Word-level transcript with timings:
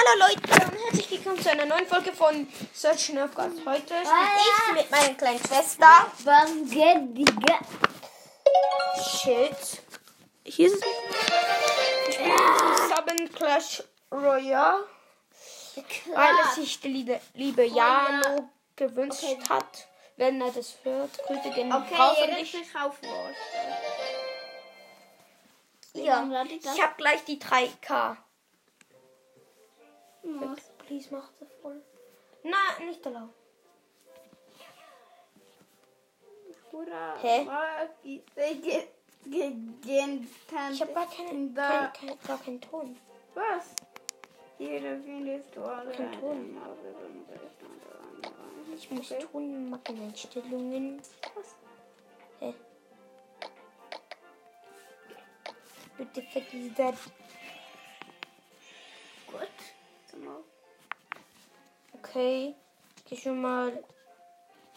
Hallo 0.00 0.28
Leute 0.28 0.64
und 0.64 0.84
herzlich 0.84 1.10
willkommen 1.10 1.42
zu 1.42 1.50
einer 1.50 1.66
neuen 1.66 1.84
Folge 1.86 2.12
von 2.12 2.46
Search 2.72 3.08
Nerfgast. 3.08 3.56
Heute 3.66 3.94
spiele 3.94 4.38
ich 4.38 4.72
mit 4.74 4.90
meiner 4.92 5.14
kleinen 5.14 5.40
Schwester. 5.40 6.06
Was 6.22 6.52
geht, 6.70 7.16
Digga? 7.16 7.58
Shit. 9.02 9.82
Hier 10.44 10.66
ist 10.68 10.76
es. 10.76 10.84
Ich 12.08 12.14
spiele 12.14 12.76
zusammen 12.76 13.32
Clash 13.34 13.82
Royale, 14.12 14.86
weil 16.14 16.34
es 16.44 16.54
sich 16.54 16.80
die 16.80 16.88
liebe, 16.88 17.20
liebe 17.34 17.64
Jano 17.64 18.50
gewünscht 18.76 19.24
Okay. 19.24 19.38
hat. 19.48 19.88
Wenn 20.16 20.40
er 20.40 20.52
das 20.52 20.76
hört, 20.84 21.18
Grüße 21.26 21.50
gehen 21.50 21.72
Okay, 21.72 21.96
raus 21.96 22.18
auf 22.84 23.02
Wort. 23.02 23.34
Ja, 25.94 26.44
ich 26.44 26.64
ich 26.64 26.82
habe 26.82 26.94
gleich 26.96 27.24
die 27.24 27.40
3K. 27.40 28.16
Was? 30.22 30.70
Please 30.86 31.08
mach 31.10 31.30
das 31.38 31.48
voll. 31.62 31.82
Na, 32.42 32.84
nicht 32.84 33.04
erlaubt. 33.04 33.34
Hurra. 36.72 37.16
Hä? 37.20 37.46
Ich 40.72 40.80
habe 40.80 40.92
gar, 40.92 41.10
keine, 41.10 41.50
Da. 41.50 41.86
kein, 41.88 42.08
kein, 42.08 42.18
gar 42.26 42.38
keinen 42.38 42.60
Ton. 42.60 42.96
Was? 43.34 43.74
Hier 44.58 44.80
findest 44.80 45.54
du 45.54 45.62
alle. 45.64 45.92
Kein 45.92 46.12
Ton. 46.20 46.56
Ich 48.74 48.90
muss 48.90 49.08
Ton 49.32 49.70
machen, 49.70 50.02
Einstellungen. 50.02 51.00
Was? 51.34 51.56
Hä? 52.40 52.54
Bitte 55.96 56.22
vergiss 56.22 56.74
das. 56.76 56.94
Auf. 60.26 60.44
Okay, 61.92 62.54
geh 63.08 63.16
schon 63.16 63.40
mal 63.40 63.72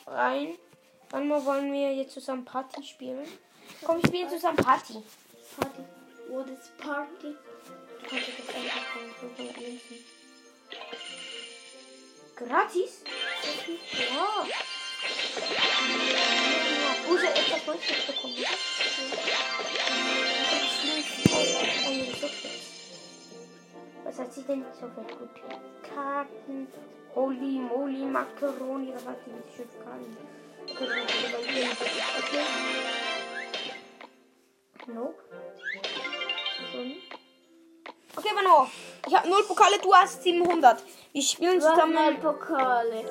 rein. 0.05 0.57
Wann 1.09 1.27
mal 1.27 1.43
wollen 1.45 1.71
wir 1.73 1.93
jetzt 1.93 2.13
zusammen 2.13 2.45
Party 2.45 2.83
spielen? 2.83 3.27
Komm, 3.83 4.01
wir 4.01 4.07
spielen 4.07 4.29
zusammen 4.29 4.57
Party. 4.57 5.01
Party. 5.59 5.83
What 6.29 6.47
is 6.47 6.71
Party? 6.77 7.35
Party 8.07 8.31
das 8.37 8.55
einfach 8.55 8.85
von 8.93 9.29
500 9.35 9.55
Gratis? 12.35 13.03
Ja. 13.93 14.47
Ja, 15.49 17.11
Use 17.11 17.27
etwas 17.27 17.65
Neues 17.65 18.05
bekommen. 18.07 18.35
Oder? 24.31 24.37
Was 24.37 24.37
hat 24.37 24.37
sie 24.37 24.43
denn 24.43 24.65
so 24.73 24.87
für 24.87 25.01
gute 25.01 25.41
Karten? 25.93 26.67
Holy 27.13 27.59
moly, 27.59 28.05
Macaroni, 28.05 28.93
was 28.93 29.05
hat 29.05 29.27
mit 29.27 29.43
Schiff 29.53 29.67
kann? 29.83 30.17
Okay, 30.63 30.87
nicht. 31.53 31.77
Nope. 34.87 35.15
Okay, 38.15 38.33
Mano. 38.33 38.67
Ich 39.07 39.15
habe 39.15 39.29
null 39.29 39.43
Pokale, 39.43 39.79
du 39.81 39.93
hast 39.93 40.23
700. 40.23 40.83
Wir 41.11 41.21
spielen 41.21 41.59
zusammen. 41.59 42.19
Pokale. 42.21 43.03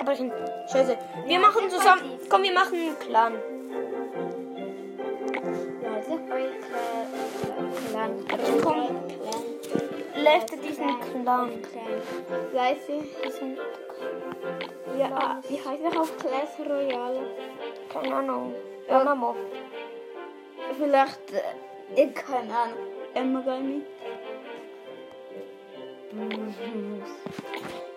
Aber 0.00 0.12
ich, 0.12 0.20
Scheiße. 0.72 0.98
Wir 1.26 1.38
machen 1.38 1.68
zusammen. 1.68 2.18
Komm, 2.28 2.42
wir 2.42 2.52
machen 2.52 2.74
einen 2.74 2.98
Clan. 2.98 3.53
Lefte 10.24 10.56
diesen. 10.56 10.86
Weißt 12.52 12.88
du, 12.88 13.04
Diesen, 13.24 13.58
ja, 14.98 15.40
wie 15.48 15.56
heißt 15.56 15.82
er 15.82 16.00
auf 16.00 16.16
Clash 16.18 16.58
Royale? 16.68 17.20
keine 17.92 18.14
Ahnung. 18.16 18.54
Mama. 18.88 19.34
Vielleicht, 20.78 21.32
äh, 21.32 22.02
ich 22.02 22.14
keine 22.14 22.56
Ahnung. 22.56 22.78
Emma 23.14 23.40
gar 23.40 23.60
nicht. 23.60 23.86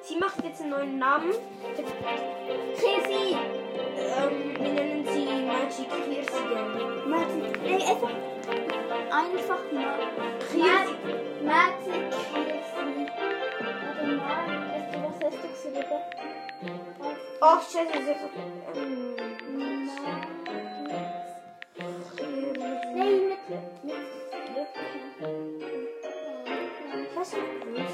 Sie 0.01 0.16
macht 0.17 0.43
jetzt 0.43 0.61
einen 0.61 0.69
neuen 0.71 0.99
Namen. 0.99 1.31
Chrissy! 2.75 3.35
Ähm, 3.97 4.55
wir 4.59 4.73
nennen 4.73 5.07
sie 5.07 5.25
Magic 5.45 5.89
Kirsian. 5.89 7.09
Magic, 7.09 7.61
nee, 7.63 7.75
einfach, 7.75 8.09
einfach 9.12 9.62
mal. 9.72 9.97
Magic 11.44 12.03
Chrissy. 12.12 13.07
Warte 13.84 14.06
mal, 14.16 14.47
weißt 14.72 14.90
du, 14.94 14.97
was 15.03 15.18
hast 15.23 15.40
du 15.44 15.47
geschrieben? 15.47 16.01
Oh, 17.41 17.57
Scheiße. 17.62 17.91
das 17.94 18.01
ist- 18.07 18.35
Ähm, 18.75 19.16
Nein, 22.96 23.22
mit, 23.29 23.40
mit 23.84 23.96
was 27.16 27.28
ist 27.29 27.38
das? 27.75 27.94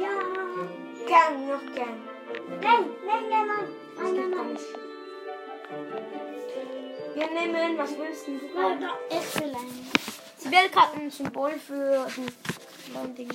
Ja! 0.00 0.14
Gern, 1.06 1.34
noch 1.48 1.64
gern. 1.74 1.98
Nein, 2.62 2.84
nein, 3.06 3.24
nein, 3.30 3.46
nein. 3.46 3.66
Nein, 3.96 4.14
nein, 4.14 4.30
nein. 4.30 4.43
Wir 7.14 7.30
nehmen, 7.30 7.78
was 7.78 7.96
willst 7.96 8.26
du? 8.26 8.36
Ich 8.36 9.40
will 9.40 9.54
einen. 9.54 9.92
Sie 10.36 10.50
wählt 10.50 10.72
gerade 10.72 10.96
ein 10.96 11.10
Symbol 11.10 11.52
für 11.52 12.06
blauen 12.90 13.14
Ding. 13.14 13.30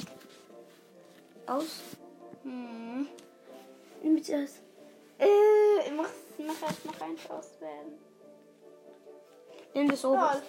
Aus. 1.48 1.82
Hm. 2.44 3.08
Nimm 4.04 4.18
jetzt 4.18 4.30
das. 4.30 4.62
Äh, 5.18 5.88
ich 5.88 5.92
noch 5.92 6.62
erst 6.62 6.86
noch 6.86 7.02
eins 7.02 7.30
auswählen. 7.30 8.00
Nimm 9.74 9.90
das 9.90 10.04
oben. 10.04 10.42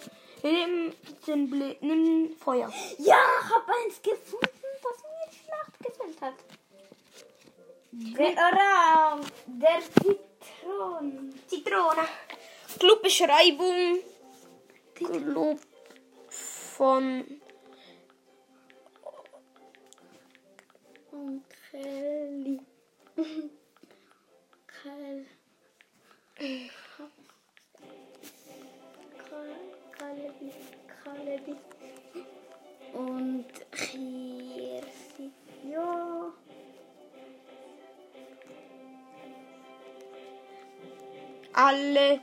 Nimm 0.43 0.93
den 1.27 1.51
Bl 1.51 1.77
Nimm 1.81 2.37
Feuer. 2.37 2.69
Ja, 2.99 3.17
ich 3.43 3.55
habe 3.55 3.73
eins 3.85 4.03
gefunden, 4.03 4.49
das 4.83 5.03
mir 5.03 5.33
Schlacht 5.45 5.79
gefällt 5.79 6.21
hat. 6.21 6.35
Der 7.93 8.33
Orang, 8.33 9.27
der 9.47 9.81
Zitron. 9.81 11.35
Zitrone. 11.47 12.09
Clubbeschreibung. 12.79 13.99
Club 14.95 15.61
von 16.77 17.25
Und 21.11 21.45
Kelly. 21.71 22.61
Kel. 24.83 25.27
Kalebi. 29.99 30.53
Kalebi. 31.05 31.57
Und 32.93 33.47
Kirsi. 33.73 35.31
Ja. 35.71 36.33
alle 41.53 42.21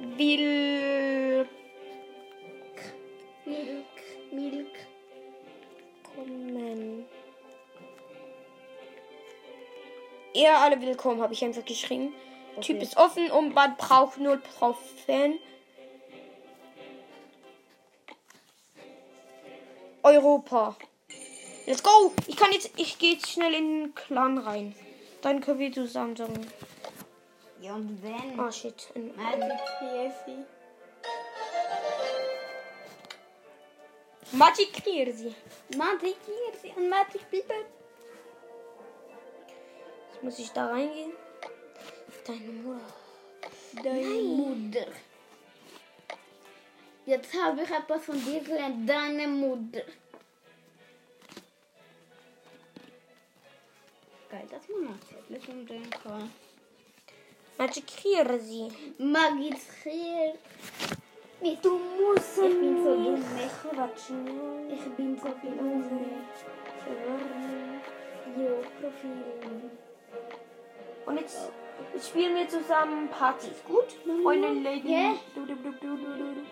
willkommen. 0.00 1.48
Milk. 3.44 3.88
Milk. 4.30 4.66
Ihr 10.32 10.56
alle 10.56 10.80
willkommen, 10.80 11.20
habe 11.20 11.34
ich 11.34 11.44
einfach 11.44 11.64
geschrieben. 11.64 12.14
Typ 12.60 12.80
ist 12.82 12.96
offen 12.96 13.30
und 13.30 13.54
man 13.54 13.76
braucht 13.76 14.18
nur 14.18 14.42
Trophäen. 14.42 15.38
Europa. 20.02 20.76
Let's 21.66 21.82
go! 21.82 22.12
Ich 22.26 22.36
kann 22.36 22.52
jetzt, 22.52 22.70
ich 22.76 22.98
gehe 22.98 23.14
jetzt 23.14 23.28
schnell 23.28 23.52
in 23.54 23.82
den 23.82 23.94
Clan 23.94 24.38
rein. 24.38 24.74
Dann 25.20 25.40
können 25.40 25.58
wir 25.58 25.72
zusammen 25.72 26.16
sagen. 26.16 26.46
Ja, 27.60 27.74
und 27.74 28.02
wenn? 28.02 28.40
Oh 28.40 28.50
shit. 28.50 28.88
Magic. 29.16 29.38
Magic 34.32 34.72
Kirsi. 34.82 35.34
Magic 35.76 36.16
Kirsi 36.24 36.72
und 36.74 36.88
Magic 36.88 37.30
Bibel. 37.30 37.56
Jetzt 40.10 40.22
muss 40.22 40.38
ich 40.38 40.50
da 40.52 40.68
reingehen. 40.68 41.12
Deine 42.26 42.48
Mutter. 42.48 42.94
Deine 43.82 44.22
Mutter. 44.22 44.86
Jetzt 47.04 47.34
habe 47.34 47.62
ich 47.62 47.70
etwas 47.70 48.04
von 48.04 48.24
dir 48.24 48.40
gelernt. 48.40 48.88
Deine 48.88 49.28
Mutter. 49.28 49.82
Geil, 54.30 54.46
dass 54.50 54.68
man 54.68 54.98
natürlich 54.98 55.48
umdrehen 55.48 55.90
kann. 55.90 56.30
Magic 57.60 57.86
Kirsi. 57.86 58.72
Magic 58.98 59.60
Kirsi. 59.82 61.58
Du 61.60 61.78
musst 61.78 62.38
Ich 62.38 62.58
bin 62.58 62.76
so 62.82 62.96
dumm. 62.96 63.22
Ich, 64.72 64.96
bin 64.96 65.18
so 65.18 65.28
dumm. 65.28 65.84
Jo, 68.34 68.64
Profil. 68.80 69.70
Und 71.04 71.20
jetzt, 71.20 71.52
jetzt 71.92 72.08
spielen 72.08 72.34
wir 72.34 72.48
zusammen 72.48 73.08
Partys. 73.08 73.62
Gut? 73.66 73.94
Freunde, 74.22 74.48
Lady. 74.48 74.92
Ja. 74.94 75.14
Du, 75.34 75.44
du, 75.44 75.54
du, 75.56 75.70
du, 75.72 75.96
du, 75.96 76.06
du. 76.06 76.42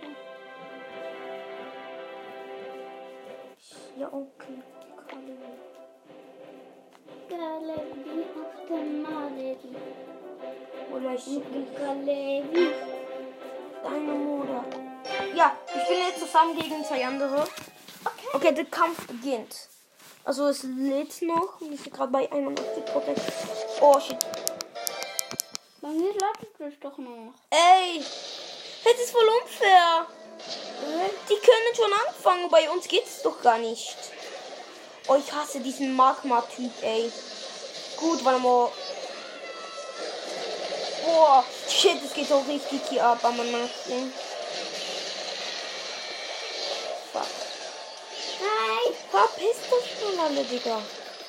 Ja, 3.96 4.12
okay. 4.12 4.62
Galerie 7.30 8.26
auf 8.36 8.68
der 8.68 8.84
Malerie. 8.84 10.07
Oder 10.92 11.14
ich 11.14 11.24
deine 13.82 14.12
Mutter. 14.12 14.64
Ja, 15.34 15.56
wir 15.72 15.82
spielen 15.82 16.06
jetzt 16.08 16.20
zusammen 16.20 16.56
gegen 16.56 16.84
zwei 16.84 17.06
andere. 17.06 17.42
Okay. 18.04 18.28
Okay, 18.32 18.52
der 18.52 18.64
Kampf 18.66 19.06
beginnt. 19.06 19.68
Also 20.24 20.46
es 20.48 20.62
lädt 20.62 21.22
noch. 21.22 21.60
Wir 21.60 21.76
sind 21.76 21.92
gerade 21.92 22.12
bei 22.12 22.30
81 22.30 22.84
Prozent. 22.84 23.20
Oh 23.80 23.98
shit. 24.00 24.18
Bei 25.80 25.88
mir 25.88 26.12
lautet 26.12 26.60
es 26.60 26.80
doch 26.80 26.98
noch. 26.98 27.32
Ey, 27.50 27.98
das 28.84 28.94
ist 29.00 29.10
voll 29.10 29.28
unfair. 29.42 30.06
Die 31.28 31.34
können 31.34 31.74
schon 31.74 31.92
anfangen, 32.06 32.50
bei 32.50 32.68
uns 32.70 32.86
geht's 32.88 33.22
doch 33.22 33.40
gar 33.42 33.58
nicht. 33.58 33.96
Oh, 35.08 35.16
ich 35.16 35.32
hasse 35.32 35.60
diesen 35.60 35.96
Magma-Typ, 35.96 36.70
ey. 36.82 37.10
Gut, 37.96 38.24
warte 38.24 38.40
mal. 38.40 38.70
Boah, 41.08 41.42
shit, 41.66 41.96
es 42.04 42.12
geht 42.12 42.30
doch 42.30 42.46
richtig 42.46 42.80
hier 42.90 43.02
ab, 43.02 43.18
aber 43.22 43.42
man 43.44 43.70
Fuck. 47.12 47.26
Nein. 48.40 48.94
Verpisst 49.10 49.72
euch 49.72 49.88
schon 49.98 50.20
alle, 50.20 50.44
Digga. 50.44 50.82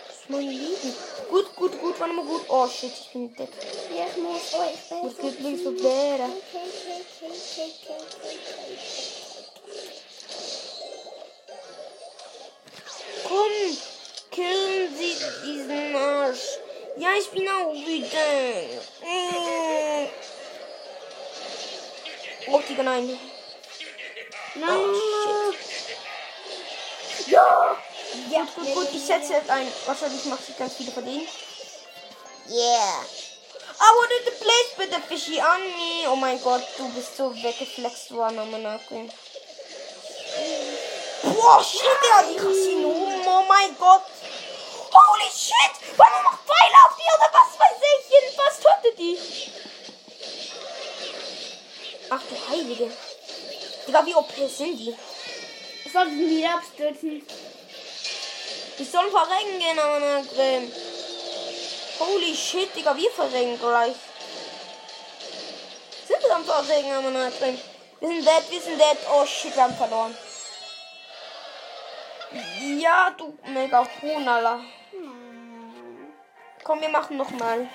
Das 0.08 0.16
ist 0.18 0.30
mein 0.30 0.50
Leben. 0.50 0.96
Gut, 1.30 1.56
gut, 1.56 1.80
gut, 1.80 1.98
warte 1.98 2.14
mal 2.14 2.26
gut. 2.26 2.42
Oh 2.50 2.68
shit, 2.68 2.92
ich 2.92 3.10
bin 3.14 3.34
dead. 3.36 3.48
Ja, 3.96 4.06
ich 4.08 4.18
muss 4.22 4.54
euch 4.54 4.80
Das 4.90 5.14
besser. 5.16 5.30
geht 5.30 5.40
nicht 5.40 5.64
so 5.64 5.70
okay. 5.70 6.20
Komm, 13.26 13.78
killen 14.32 14.98
Sie 14.98 15.16
diesen 15.46 15.96
Arsch. 15.96 16.60
Ja, 16.98 17.10
ich 17.18 17.30
bin 17.30 17.48
auch 17.48 17.72
wütend. 17.72 18.12
Mm. 19.02 19.59
Oh, 22.52 22.62
Digga, 22.68 22.84
nein. 22.84 23.20
Nein. 24.56 24.80
Oh, 24.80 25.54
Ja! 27.28 27.78
Ja, 28.32 28.48
gut, 28.56 28.74
gut, 28.74 28.88
ich 28.92 29.06
setze 29.06 29.34
jetzt 29.34 29.50
ein. 29.50 29.68
Wahrscheinlich 29.86 30.26
macht 30.26 30.46
sich 30.46 30.58
ganz 30.58 30.74
viele 30.76 30.92
von 30.92 31.06
denen. 31.06 31.28
Yeah. 32.50 33.04
I 33.82 33.96
wanted 33.96 34.26
to 34.26 34.32
place 34.44 34.78
with 34.78 34.90
the 34.90 35.02
fishy 35.08 35.40
on 35.40 35.62
me. 35.62 36.08
Oh 36.08 36.16
mein 36.16 36.42
Gott, 36.42 36.64
du 36.78 36.90
bist 36.90 37.16
so 37.16 37.32
weggeflext 37.36 38.12
worden 38.12 38.40
am 38.40 38.62
Nacken. 38.64 39.12
Boah, 41.24 41.64
shit, 41.64 41.82
Digga, 42.04 42.24
die 42.24 42.36
Casino. 42.36 42.90
Oh 43.26 43.44
mein 43.48 43.78
Gott. 43.78 44.04
Holy 44.92 45.30
shit! 45.32 45.98
Warum 45.98 46.24
macht 46.24 46.40
Pfeile 46.46 46.78
auf 46.88 46.96
die 46.98 47.10
oder 47.16 47.30
was 47.32 47.60
weiß 47.60 47.78
ich? 47.92 48.10
Jedenfalls 48.10 48.60
tötet 48.60 48.98
die. 48.98 49.59
Ach 52.10 52.22
du 52.30 52.50
Heilige. 52.50 52.92
Digga, 53.88 54.06
wie 54.06 54.16
OP 54.16 54.32
sind 54.50 54.80
die? 54.80 54.96
Sollten 55.92 56.30
wir 56.30 56.54
abstürzen? 56.54 57.26
Die 58.78 58.84
sollen 58.84 59.12
verrecken 59.12 59.60
gehen, 59.60 59.80
aber 59.80 60.22
Grimm. 60.24 60.72
Holy 62.00 62.36
shit, 62.36 62.76
Digga, 62.76 62.96
wir 62.96 63.12
verrecken 63.12 63.60
gleich. 63.60 63.96
Sind 66.08 66.24
wir 66.24 66.36
am 66.36 66.46
Verrecken, 66.46 66.92
aber 66.92 67.32
Grimm. 67.32 67.60
Wir 68.00 68.08
sind 68.08 68.26
dead, 68.26 68.52
wir 68.52 68.62
sind 68.62 68.80
dead. 68.80 68.98
Oh 69.14 69.26
shit, 69.26 69.56
wir 69.56 69.64
haben 69.64 69.76
verloren. 69.76 70.18
Ja, 72.80 73.10
du 73.18 73.38
mega 73.48 73.86
Hunala. 74.02 74.60
Komm, 76.64 76.82
wir 76.82 76.90
machen 76.90 77.18
nochmal. 77.18 77.68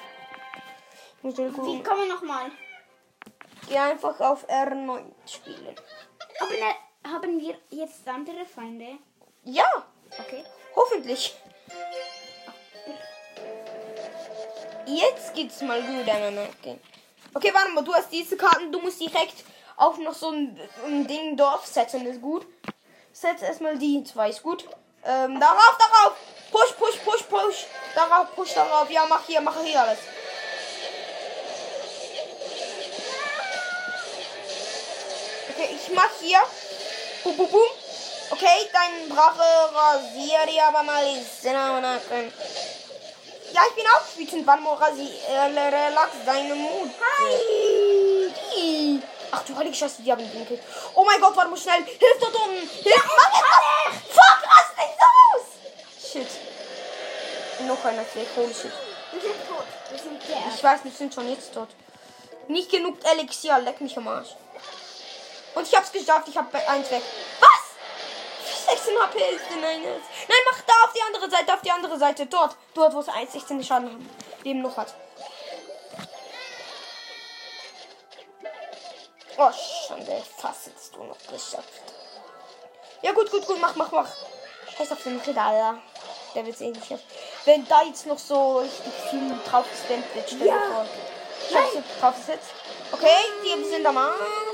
Ich 1.23 1.37
Wie 1.37 1.83
kommen 1.83 2.09
wir 2.09 2.15
nochmal? 2.15 2.51
Geh 3.69 3.79
einfach 3.79 4.21
auf 4.21 4.49
R9 4.49 5.05
spielen. 5.27 5.75
Aber 6.41 6.53
ne, 6.53 7.11
haben 7.13 7.41
wir 7.41 7.57
jetzt 7.71 8.07
andere 8.07 8.45
Feinde? 8.45 8.99
Ja, 9.45 9.65
Okay. 10.19 10.45
hoffentlich. 10.77 11.35
Jetzt 14.87 15.35
geht's 15.35 15.61
mal 15.63 15.81
gut 15.83 16.09
aneinander. 16.09 16.49
Okay, 17.35 17.53
warte 17.53 17.71
mal, 17.71 17.83
du 17.83 17.93
hast 17.95 18.13
diese 18.13 18.37
Karten, 18.37 18.71
du 18.71 18.81
musst 18.81 19.01
direkt 19.01 19.45
auf 19.77 19.99
noch 19.99 20.15
so 20.15 20.31
ein, 20.31 20.61
ein 20.87 21.07
Ding 21.07 21.37
Dorf 21.37 21.67
setzen, 21.67 22.07
ist 22.07 22.21
gut. 22.21 22.47
Setz 23.13 23.43
erstmal 23.43 23.77
die 23.79 24.05
zwei, 24.05 24.31
ist 24.31 24.43
gut. 24.43 24.65
Ähm, 25.05 25.41
darauf, 25.41 25.79
darauf! 25.79 26.17
Push, 26.51 26.73
push, 26.79 26.99
push, 27.05 27.23
push! 27.25 27.67
Darauf, 27.95 28.35
push, 28.35 28.55
darauf. 28.55 28.89
Ja, 28.91 29.05
mach 29.09 29.25
hier, 29.27 29.41
mach 29.41 29.61
hier 29.63 29.81
alles. 29.83 29.99
Okay, 35.55 35.71
ich 35.73 35.95
mach 35.95 36.11
hier. 36.21 36.41
Bum, 37.23 37.37
bum, 37.37 37.49
bum. 37.49 37.61
Okay, 38.31 38.69
dein 38.73 39.09
Drache 39.09 39.71
rasiert 39.73 40.51
dir 40.51 40.65
aber 40.65 40.83
mal. 40.83 41.05
Ja, 43.53 43.63
ich 43.69 43.75
bin 43.77 43.85
auch 43.87 44.17
wütend. 44.17 44.47
Wann 44.47 44.63
mal 44.65 44.75
rasi 44.75 45.09
äh, 45.29 45.43
relax 45.43 46.11
deine 46.27 46.57
Mut. 46.57 46.91
Hi! 47.21 49.01
Ach 49.31 49.45
du 49.45 49.57
heilige 49.57 49.77
Scheiße, 49.77 50.03
die 50.03 50.11
haben 50.11 50.25
ihn 50.25 50.33
gekillt. 50.33 50.63
Oh 50.95 51.05
mein 51.05 51.21
Gott, 51.21 51.37
warte 51.37 51.51
mal 51.51 51.57
schnell. 51.57 51.85
Hilf 51.85 52.19
dort 52.19 52.35
unten. 52.35 52.69
Hilf, 52.69 53.11
mach 53.17 53.93
jetzt. 53.93 54.13
Fuck, 54.13 54.43
rast 54.51 54.77
nicht 54.77 54.99
aus. 55.15 55.45
Shit. 56.11 56.31
Noch 57.69 57.85
einer 57.85 58.03
weg. 58.03 58.29
Holy 58.35 58.53
shit. 58.53 58.73
Wir 59.13 59.21
sind 59.21 59.49
tot. 59.49 59.67
Wir 59.91 59.99
sind 60.01 60.21
der. 60.29 60.53
Ich 60.53 60.65
weiß, 60.65 60.81
wir 60.83 60.91
sind 60.91 61.15
schon 61.15 61.31
jetzt 61.31 61.55
dort. 61.55 61.71
Nicht 62.49 62.71
genug 62.71 62.99
Elixier, 63.05 63.61
leck 63.61 63.81
mich 63.81 63.97
am 63.97 64.09
Arsch. 64.09 64.35
Und 65.55 65.67
ich 65.69 65.75
hab's 65.75 65.93
geschafft, 65.93 66.29
ich 66.29 66.37
hab 66.37 66.53
eins 66.69 66.91
weg. 66.91 67.03
Was? 67.41 68.75
16 68.75 68.95
HP 68.99 69.19
ist 69.35 69.51
in 69.57 69.65
eines. 69.65 70.03
Nein, 70.29 70.39
mach 70.51 70.61
da 70.63 70.73
auf 70.85 70.93
die 70.93 71.03
andere 71.03 71.31
Seite, 71.31 71.55
auf 71.55 71.61
die 71.63 71.71
andere 71.71 71.99
Seite. 71.99 72.27
Dort, 72.27 72.57
dort, 72.75 72.95
wo 72.95 73.01
es 73.01 73.09
1, 73.09 73.33
16 73.33 73.63
Schaden 73.63 73.89
haben. 73.91 74.11
Leben 74.43 74.63
noch 74.63 74.77
hat. 74.77 74.95
Oh, 79.37 79.51
Schande, 79.87 80.23
fast 80.39 80.67
hättest 80.67 80.95
du 80.95 81.03
noch 81.05 81.19
geschafft. 81.19 81.83
Ja, 83.03 83.13
gut, 83.13 83.31
gut, 83.31 83.47
gut, 83.47 83.61
mach, 83.61 83.75
mach, 83.75 83.91
mach. 83.91 84.09
Scheiß 84.77 84.93
auf 84.93 85.03
den 85.03 85.19
Ritter, 85.21 85.43
Alter. 85.43 85.79
Der 86.35 86.47
wird's 86.47 86.61
eh 86.61 86.71
nicht 86.71 86.87
schaffen. 86.87 87.05
Wenn 87.45 87.67
da 87.69 87.83
jetzt 87.83 88.07
noch 88.07 88.19
so 88.19 88.59
richtig 88.59 88.93
viel 89.11 89.39
drauf 89.49 89.67
gestemmt 89.71 90.07
wird, 90.15 90.27
stell 90.27 90.39
dir 90.39 90.47
Ja. 90.47 90.61
vor. 90.73 90.87
Jetzt 91.51 92.01
drauf 92.01 92.17
gesetzt. 92.17 92.51
Okay, 92.93 93.19
die 93.45 93.65
sind 93.65 93.87
am 93.87 93.97
Arsch. 93.99 94.54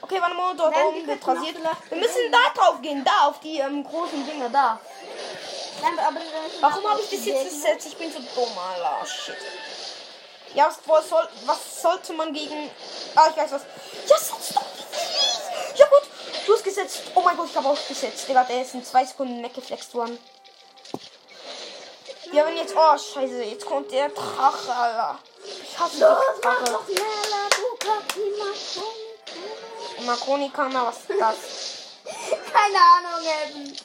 Okay, 0.00 0.20
warte 0.20 0.34
mal, 0.34 0.56
dort 0.56 0.76
oben 0.76 1.06
wird 1.06 1.26
rasiert. 1.26 1.56
Wir 1.88 1.98
müssen 1.98 2.32
da 2.32 2.38
drauf 2.54 2.80
gehen, 2.80 3.04
da 3.04 3.28
auf 3.28 3.40
die 3.40 3.58
ähm, 3.58 3.84
großen 3.84 4.26
Dinger 4.26 4.48
da. 4.48 4.78
Nein, 5.82 5.98
aber 5.98 6.20
Warum 6.60 6.90
habe 6.90 7.00
ich 7.00 7.10
das 7.10 7.24
jetzt 7.24 7.44
gesetzt? 7.44 7.86
Ich 7.86 7.96
bin 7.96 8.12
so 8.12 8.18
dumm, 8.18 8.58
Alter. 8.58 9.06
Shit. 9.06 9.36
Ja, 10.54 10.66
was, 10.66 10.78
was, 10.86 11.08
soll, 11.08 11.28
was 11.46 11.82
sollte 11.82 12.12
man 12.14 12.32
gegen. 12.32 12.70
Ah, 13.14 13.28
ich 13.30 13.36
weiß 13.36 13.52
was. 13.52 13.62
Ja, 14.08 14.16
setz 14.16 14.54
doch 14.54 14.62
Ja, 15.76 15.86
gut. 15.86 16.02
Du 16.46 16.54
hast 16.54 16.64
gesetzt. 16.64 17.02
Oh 17.14 17.20
mein 17.20 17.36
Gott, 17.36 17.48
ich 17.50 17.56
habe 17.56 17.68
auch 17.68 17.88
gesetzt. 17.88 18.28
Digga, 18.28 18.44
der 18.44 18.62
ist 18.62 18.74
in 18.74 18.84
zwei 18.84 19.04
Sekunden 19.04 19.42
weggeflext 19.42 19.94
worden. 19.94 20.18
Ja, 22.32 22.46
wenn 22.46 22.56
jetzt. 22.56 22.74
Oh, 22.76 22.96
Scheiße. 22.96 23.42
Jetzt 23.42 23.66
kommt 23.66 23.90
der 23.92 24.08
Drache, 24.08 24.72
Alter. 24.72 25.18
Ich 25.44 25.78
hasse 25.78 26.00
Los, 26.00 26.18
mach 26.42 26.64
doch 26.64 26.84
schneller, 26.86 27.48
du 27.50 27.76
Kakima. 27.78 28.97
Makoni 30.08 30.48
kann 30.48 30.72
da, 30.72 30.86
was 30.86 30.96
ist 31.00 31.20
das? 31.20 31.36
Keine 32.54 32.78
Ahnung, 32.94 33.20
eben. 33.44 33.76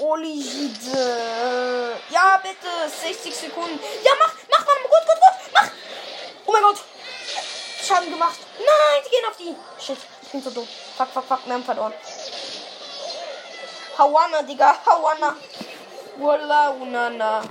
Oligide. 0.00 1.96
Ja, 2.10 2.38
bitte. 2.42 2.68
60 3.02 3.34
Sekunden. 3.34 3.80
Ja, 4.04 4.12
mach, 4.20 4.34
mach, 4.50 4.66
mach, 4.66 4.82
gut, 4.82 5.06
gut, 5.08 5.20
gut. 5.24 5.52
Mach. 5.54 5.68
Oh 6.46 6.52
mein 6.52 6.62
Gott. 6.62 6.78
Schaden 7.86 8.10
gemacht. 8.10 8.38
Nein, 8.58 9.02
die 9.06 9.10
gehen 9.10 9.24
auf 9.30 9.36
die. 9.38 9.82
Shit, 9.82 9.96
ich 10.22 10.28
bin 10.28 10.42
so 10.42 10.50
dumm. 10.50 10.68
Fuck, 10.98 11.08
fuck, 11.14 11.24
fuck, 11.28 11.46
wir 11.46 11.54
haben 11.54 11.64
verloren. 11.64 11.94
Hawana, 13.96 14.42
Digga, 14.42 14.76
Hawana. 14.84 15.36
Walla, 16.18 16.70
unana. 16.70 17.42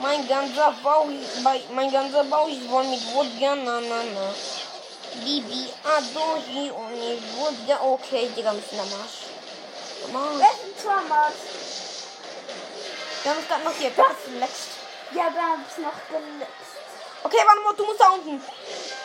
Mein 0.00 0.26
ganzer 0.28 0.72
Bauch, 0.82 1.06
ist- 1.08 1.40
mein 1.72 1.90
ganzer 1.90 2.24
Bauch 2.24 2.48
ist 2.48 2.68
voll 2.68 2.84
mit 2.84 3.00
Wodka, 3.14 3.54
na, 3.56 3.80
na, 3.80 4.02
na. 4.14 4.34
Bibi, 5.22 5.72
Adoji 5.84 6.70
und 6.70 7.36
wurde 7.36 7.80
okay, 7.80 8.28
Digga, 8.36 8.52
wir 8.52 8.62
sind 8.62 8.80
am 8.80 8.92
Arsch. 9.00 9.30
Am 10.08 10.16
Arsch. 10.16 10.38
Wer 10.38 10.50
ist 10.50 10.64
ein 10.64 10.82
Torwart? 10.82 11.34
Wir 13.22 13.30
haben 13.30 13.38
uns 13.38 13.48
gerade 13.48 13.64
noch 13.64 13.76
hier 13.78 13.90
verletzt. 13.90 14.68
Ja, 15.12 15.32
wir 15.32 15.42
haben 15.42 15.64
es 15.70 15.78
noch 15.78 15.98
gelöst. 16.08 16.50
Okay, 17.22 17.38
warte 17.46 17.60
mal, 17.60 17.74
du 17.74 17.84
musst 17.86 18.00
da 18.00 18.10
unten. 18.10 18.42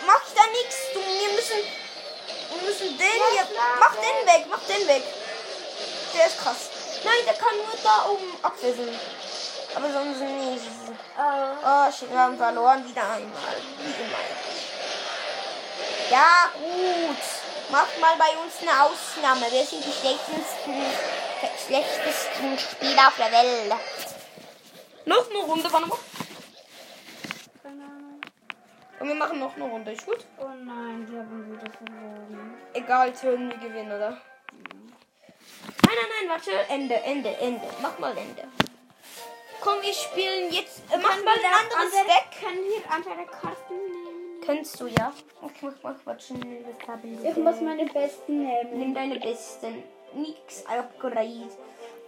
Mach 0.06 0.22
da 0.36 0.42
nichts. 0.52 0.76
Du, 0.94 1.00
wir 1.00 1.32
müssen, 1.36 1.60
wir 2.54 2.68
müssen 2.68 2.98
den 2.98 3.22
hier. 3.32 3.48
Mach 3.80 3.96
den 3.96 4.28
weg, 4.28 4.46
mach 4.50 4.60
den 4.68 4.88
weg. 4.88 5.04
Der 6.16 6.26
ist 6.28 6.38
krass. 6.40 6.70
Nein, 7.04 7.26
der 7.26 7.36
kann 7.36 7.56
nur 7.56 7.78
da 7.84 8.06
oben 8.10 8.36
abwesseln. 8.42 9.00
Aber 9.76 9.92
sonst 9.92 10.20
nicht. 10.20 10.66
Äh, 11.18 11.50
Oh, 11.64 11.92
shit, 11.92 12.10
wir 12.10 12.20
haben 12.20 12.38
verloren 12.38 12.84
wieder 12.90 13.04
einmal. 13.04 13.56
Wie 13.78 14.04
immer. 14.04 14.59
Ja, 16.10 16.50
gut. 16.54 17.18
Macht 17.72 18.00
mal 18.02 18.16
bei 18.18 18.36
uns 18.42 18.62
eine 18.62 18.84
Ausnahme. 18.84 19.52
Wir 19.52 19.64
sind 19.64 19.86
die 19.86 19.92
schlechtesten, 19.92 20.74
schlechtesten 21.68 22.58
Spieler 22.58 23.08
auf 23.08 23.16
der 23.18 23.32
Welt. 23.32 23.74
Noch 25.06 25.30
eine 25.30 25.40
Runde, 25.40 25.72
warte 25.72 25.88
mal. 25.88 25.98
Und 29.00 29.08
wir 29.08 29.16
machen 29.16 29.40
noch 29.40 29.56
eine 29.56 29.66
Runde, 29.66 29.92
ist 29.92 30.06
gut? 30.06 30.26
Oh 30.40 30.50
nein, 30.50 31.08
die 31.10 31.18
haben 31.18 31.54
wieder 31.54 31.72
verloren. 31.72 32.58
Egal, 32.74 33.14
können 33.14 33.50
wir 33.52 33.58
gewinnen, 33.58 33.92
oder? 33.92 34.10
Nein, 34.10 35.96
nein, 35.96 36.10
nein, 36.20 36.30
warte. 36.30 36.52
Ende, 36.70 36.96
Ende, 36.96 37.38
Ende. 37.38 37.68
Mach 37.82 37.98
mal 38.00 38.18
Ende. 38.18 38.48
Komm, 39.62 39.82
wir 39.82 39.94
spielen 39.94 40.52
jetzt. 40.52 40.80
Äh, 40.92 40.98
mach 40.98 41.24
mal 41.24 41.36
ein 41.36 41.54
anderes 41.62 41.94
andere, 41.94 42.06
Deck. 42.06 42.42
Können 42.42 42.66
wir 42.66 42.92
andere 42.92 43.26
Karten 43.26 43.79
Könntest 44.50 44.80
du, 44.82 44.88
ja? 44.88 45.14
Ich 45.46 45.62
mach, 45.62 45.94
haben 45.94 47.04
wir. 47.04 47.30
Ich 47.30 47.38
muss 47.38 47.62
meine 47.62 47.86
besten 47.86 48.40
nehmen. 48.40 48.80
Nimm 48.80 48.96
deine 48.96 49.20
besten. 49.20 49.84
Nix 50.16 50.66
Upgrade. 50.66 51.50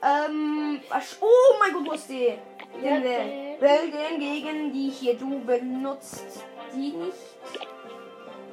Ähm, 0.01 0.81
was? 0.89 1.17
Oh 1.21 1.53
mein 1.59 1.71
Gott, 1.71 1.93
hast 1.93 2.09
die. 2.09 2.33
Den 2.81 3.03
der- 3.03 3.61
Welgen 3.61 4.19
gegen 4.19 4.73
die 4.73 4.89
hier 4.89 5.15
du 5.19 5.39
benutzt. 5.41 6.43
Die 6.73 6.93
nicht. 6.93 7.13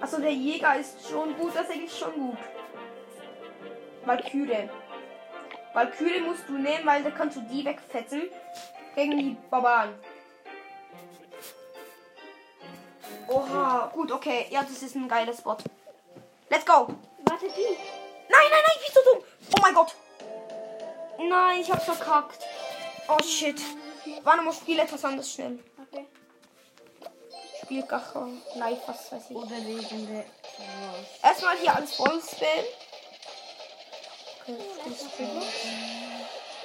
Achso, 0.03 0.21
der 0.21 0.35
Jäger 0.35 0.79
ist 0.79 1.09
schon 1.09 1.35
gut. 1.39 1.57
Das 1.57 1.63
ist 1.63 1.73
eigentlich 1.73 1.99
schon 1.99 2.13
gut. 2.13 2.39
Valkyrie. 4.05 4.69
Valkyrie 5.73 6.21
musst 6.21 6.47
du 6.47 6.59
nehmen, 6.59 6.85
weil 6.85 7.03
da 7.05 7.09
kannst 7.11 7.39
du 7.39 7.41
die 7.41 7.65
wegfetzen. 7.65 8.25
Gegen 8.95 9.17
die 9.17 9.37
Barbaren. 9.49 9.95
Oha, 13.29 13.91
gut, 13.93 14.11
okay. 14.11 14.47
Ja, 14.51 14.63
das 14.63 14.83
ist 14.83 14.95
ein 14.95 15.09
geiler 15.09 15.35
Spot. 15.35 15.57
Let's 16.49 16.65
go. 16.65 16.89
Warte, 17.25 17.47
die. 17.49 17.77
Nein, 18.29 18.47
nein, 18.51 18.51
nein, 18.51 18.77
ich 18.77 18.87
bin 18.87 18.95
so 18.95 19.13
dumm. 19.13 19.25
Oh 19.57 19.61
mein 19.63 19.75
Gott. 19.75 19.95
Nein, 21.19 21.61
ich 21.61 21.71
hab's 21.71 21.85
verkackt. 21.85 22.45
Oh 23.09 23.23
shit. 23.23 23.61
Warte 24.23 24.43
mal, 24.43 24.53
spiel 24.53 24.79
etwas 24.79 25.05
anderes 25.05 25.33
schnell. 25.33 25.59
Okay. 25.89 26.07
Spiel 27.63 27.83
Gacha, 27.83 28.29
live, 28.55 28.81
was 28.87 29.13
weiß 29.13 29.31
ich. 29.31 29.37
Oder 29.37 29.57
wegen 29.57 30.25
Erstmal 31.23 31.57
hier 31.59 31.75
alles 31.75 31.95
voll 31.95 32.23
spammen. 32.23 32.65
Okay, 34.43 34.57
das 34.89 35.01
spammen. 35.01 35.43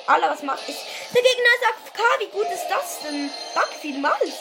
Alle, 0.05 0.29
was 0.29 0.43
macht 0.43 0.67
ich? 0.67 0.77
Der 1.13 1.21
Gegner 1.21 1.49
ist 1.55 1.65
AFK, 1.69 1.99
wie 2.19 2.37
gut 2.37 2.47
ist 2.53 2.67
das 2.69 2.99
denn? 3.01 3.29
Danke 3.53 3.75
vielmals. 3.75 4.33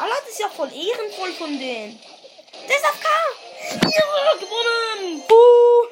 Allah, 0.00 0.14
das 0.24 0.30
ist 0.30 0.40
ja 0.40 0.48
voll 0.48 0.72
ehrenvoll 0.72 1.30
von 1.32 1.58
denen. 1.58 2.00
Der 2.66 2.76
ist 2.76 2.84
AFK. 2.86 3.06
Ja, 3.82 4.34
gewonnen. 4.40 5.22
Buh. 5.28 5.88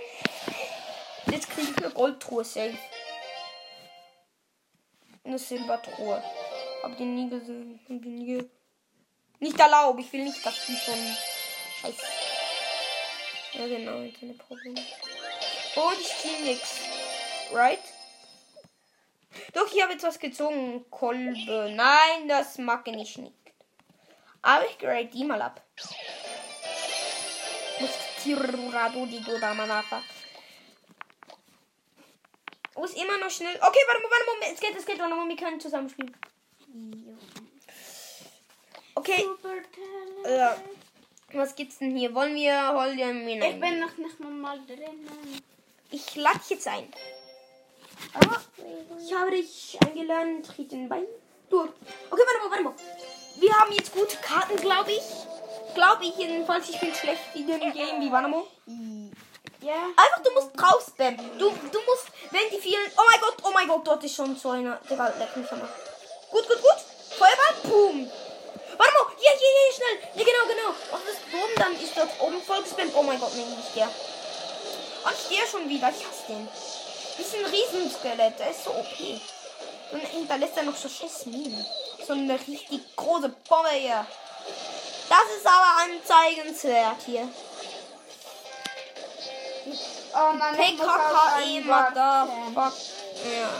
Jetzt 1.31 1.51
kriege 1.51 1.71
ich 1.71 1.77
eine 1.77 1.91
Goldtruhe 1.91 2.43
safe. 2.43 2.79
Eine 5.25 5.39
Silbertruhe. 5.39 6.25
Hab 6.83 6.97
die 6.97 7.05
nie 7.05 7.29
gesehen. 7.29 7.81
Hab 7.87 8.01
die 8.01 8.09
nie 8.09 8.49
Nicht 9.41 9.61
erlaubt. 9.61 10.01
Ich 10.01 10.11
will 10.11 10.25
nicht, 10.25 10.47
dass 10.47 10.55
die 10.65 10.77
von 10.77 11.17
Scheiße. 11.83 12.07
Ja, 13.53 13.67
genau. 13.67 14.01
Internetproblem. 14.01 14.75
Und 14.75 16.01
ich 16.01 16.17
zieh 16.23 16.45
nix. 16.45 16.79
Right? 17.53 17.79
Doch, 19.53 19.71
ich 19.71 19.83
habe 19.83 19.93
jetzt 19.93 20.05
was 20.05 20.19
gezogen. 20.19 20.87
Kolbe. 20.91 21.75
Nein, 21.75 22.27
das 22.27 22.57
mag 22.57 22.89
ich 22.89 23.19
nicht. 23.19 23.38
Aber 24.43 24.67
ich 24.67 24.79
grade 24.79 25.07
die 25.07 25.25
mal 25.25 25.41
ab. 25.43 25.63
Muss 27.81 27.91
Tirurado 28.23 29.07
die 29.07 29.23
Dodamanaka. 29.23 30.03
Muss 32.77 32.95
immer 32.95 33.19
noch 33.19 33.31
schnell. 33.31 33.57
Okay, 33.57 33.79
warte 33.87 34.03
mal, 34.03 34.11
warte 34.11 34.41
mal. 34.41 34.53
Es 34.53 34.61
geht, 34.61 34.77
es 34.77 34.87
geht, 34.87 34.99
warte 34.99 35.15
mal. 35.15 35.29
Wir 35.29 35.37
können 35.37 35.61
zusammen 35.61 35.89
spielen. 35.89 36.17
Okay. 38.95 39.23
Super 39.23 39.57
Äh, 40.25 40.57
was 41.33 41.55
gibt's 41.55 41.79
denn 41.79 41.97
hier? 41.97 42.15
Wollen 42.15 42.35
wir 42.35 42.73
Holden 42.73 43.25
mir 43.25 43.45
Ich 43.45 43.61
bin 43.61 43.81
noch 43.81 43.97
nicht 43.97 44.21
mal 44.21 44.59
drinnen. 44.67 45.43
Ich 45.91 46.17
lade 46.17 46.41
jetzt 46.49 46.67
ein. 46.69 46.93
Aber 48.15 48.41
ich 49.01 49.13
habe 49.13 49.31
dich 49.31 49.79
eingeladen, 49.85 50.43
tritt 50.43 50.73
in 50.73 50.89
bei. 50.89 51.03
Du. 51.51 51.63
Okay, 51.63 51.73
warte 52.11 52.39
mal, 52.41 52.51
warte 52.51 52.63
mal. 52.65 52.75
Wir 53.41 53.53
haben 53.55 53.73
jetzt 53.73 53.93
gute 53.93 54.17
Karten, 54.17 54.57
glaube 54.57 54.91
ich. 54.91 55.03
Glaube 55.75 56.05
ich 56.05 56.17
jedenfalls. 56.17 56.69
Ich 56.69 56.81
bin 56.81 56.93
schlecht 56.93 57.23
in 57.35 57.47
dem 57.47 57.73
Game. 57.73 58.01
Wie 58.01 58.11
mal. 58.11 58.43
Ja. 59.61 59.75
Einfach, 59.97 60.23
du 60.25 60.31
musst 60.33 60.51
drauf 60.57 60.85
spammen. 60.87 61.19
Du, 61.39 61.51
du 61.51 61.79
musst, 61.87 62.07
wenn 62.31 62.51
die 62.51 62.61
vielen. 62.61 62.91
Oh 62.97 63.03
mein 63.07 63.21
Gott, 63.21 63.37
oh 63.45 63.51
mein 63.53 63.69
Gott, 63.69 63.87
dort 63.87 64.03
ist 64.03 64.17
schon 64.17 64.37
so 64.37 64.51
einer. 64.51 64.81
Der 64.91 64.97
leck 65.19 65.37
mich 65.37 65.49
schon 65.49 65.59
mal. 65.59 65.69
Gut, 66.31 66.49
gut, 66.49 66.61
gut. 66.61 66.79
Feuerball, 67.17 67.55
boom. 67.63 68.11
Warte 68.77 68.93
mal, 68.93 69.07
hier, 69.19 69.31
hier, 69.31 69.53
hier, 69.57 69.75
schnell. 69.75 69.99
Ja, 70.15 70.25
genau, 70.25 70.45
genau. 70.49 70.97
Und 70.97 71.03
das 71.07 71.17
oben, 71.33 71.55
dann 71.57 71.73
ist 71.81 71.97
dort 71.97 72.21
oben 72.21 72.43
voll 72.43 72.63
gespammt. 72.63 72.93
Oh 72.95 73.03
mein 73.03 73.21
Gott, 73.21 73.35
nee, 73.35 73.45
nicht 73.45 73.77
der. 73.77 73.87
Und 73.87 75.13
ich 75.13 75.27
stehe 75.27 75.47
schon 75.47 75.69
wieder. 75.69 75.91
Ich 75.91 76.07
hasse 76.07 76.27
den. 76.29 76.49
Das 77.17 77.27
ist 77.27 77.35
ein 77.35 77.45
Riesenskelett. 77.45 78.39
Der 78.39 78.51
ist 78.51 78.65
so 78.65 78.71
OP. 78.71 78.99
Und 79.93 80.01
hinterlässt 80.01 80.57
er 80.57 80.65
noch 80.65 80.77
so 80.77 80.89
scheiß 80.89 81.27
Minen. 81.27 81.65
So 82.09 82.15
eine 82.15 82.41
richtig 82.41 82.81
große 82.97 83.29
Bombe 83.51 83.69
hier. 83.69 84.07
Das 85.11 85.37
ist 85.37 85.47
aber 85.47 85.83
anzeigenswert 85.83 87.03
hier. 87.05 87.29
Oh 90.15 90.33
Mann, 90.33 90.59
ich 90.59 90.79
muss 90.79 90.87
auf 90.87 90.95
PKK 90.95 91.37
einen 91.37 91.67
Motherfuck. 91.67 92.55
warten. 92.57 92.77
Ja. 93.31 93.51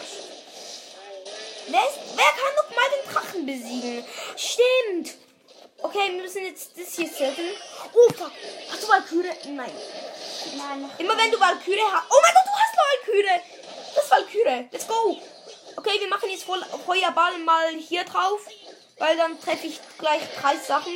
Wer, 1.67 1.81
ist, 1.81 1.99
wer 2.17 2.25
kann 2.25 2.55
noch 2.57 2.75
mal 2.75 2.89
den 2.97 3.13
Drachen 3.13 3.45
besiegen? 3.45 4.05
Stimmt. 4.35 5.19
Okay, 5.83 6.13
wir 6.13 6.23
müssen 6.23 6.47
jetzt 6.47 6.71
das 6.75 6.95
hier 6.95 7.07
setzen. 7.07 7.51
Oh, 7.93 8.11
fuck. 8.15 8.33
Hast 8.73 8.83
du 8.83 8.89
Valkyrie? 8.89 9.29
Nein. 9.51 9.71
Nein, 10.57 10.91
Immer 10.97 11.19
wenn 11.19 11.31
du 11.31 11.39
Valkyrie 11.39 11.85
hast. 11.93 12.07
Oh 12.09 12.17
mein 12.23 12.33
Gott, 12.33 12.47
du 12.47 12.51
hast 12.51 13.07
Valkyrie. 13.07 13.43
Das 13.95 14.05
ist 14.05 14.11
Valkyrie. 14.11 14.69
Let's 14.73 14.89
go. 14.89 15.21
Okay, 15.79 16.01
wir 16.01 16.09
machen 16.09 16.29
jetzt 16.29 16.43
Feuerball 16.43 17.39
mal 17.39 17.69
hier 17.77 18.03
drauf. 18.03 18.41
Weil 18.97 19.17
dann 19.17 19.41
treffe 19.41 19.69
ich 19.69 19.79
gleich 19.97 20.23
drei 20.41 20.57
Sachen. 20.57 20.93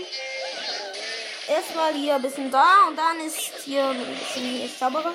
Erstmal 1.46 1.94
hier 1.94 2.16
ein 2.16 2.22
bisschen 2.22 2.50
da 2.50 2.88
und 2.88 2.96
dann 2.96 3.20
ist 3.20 3.38
hier 3.64 3.84
ein 3.84 4.18
bisschen 4.18 4.42
hier 4.42 4.68
sauberer. 4.68 5.14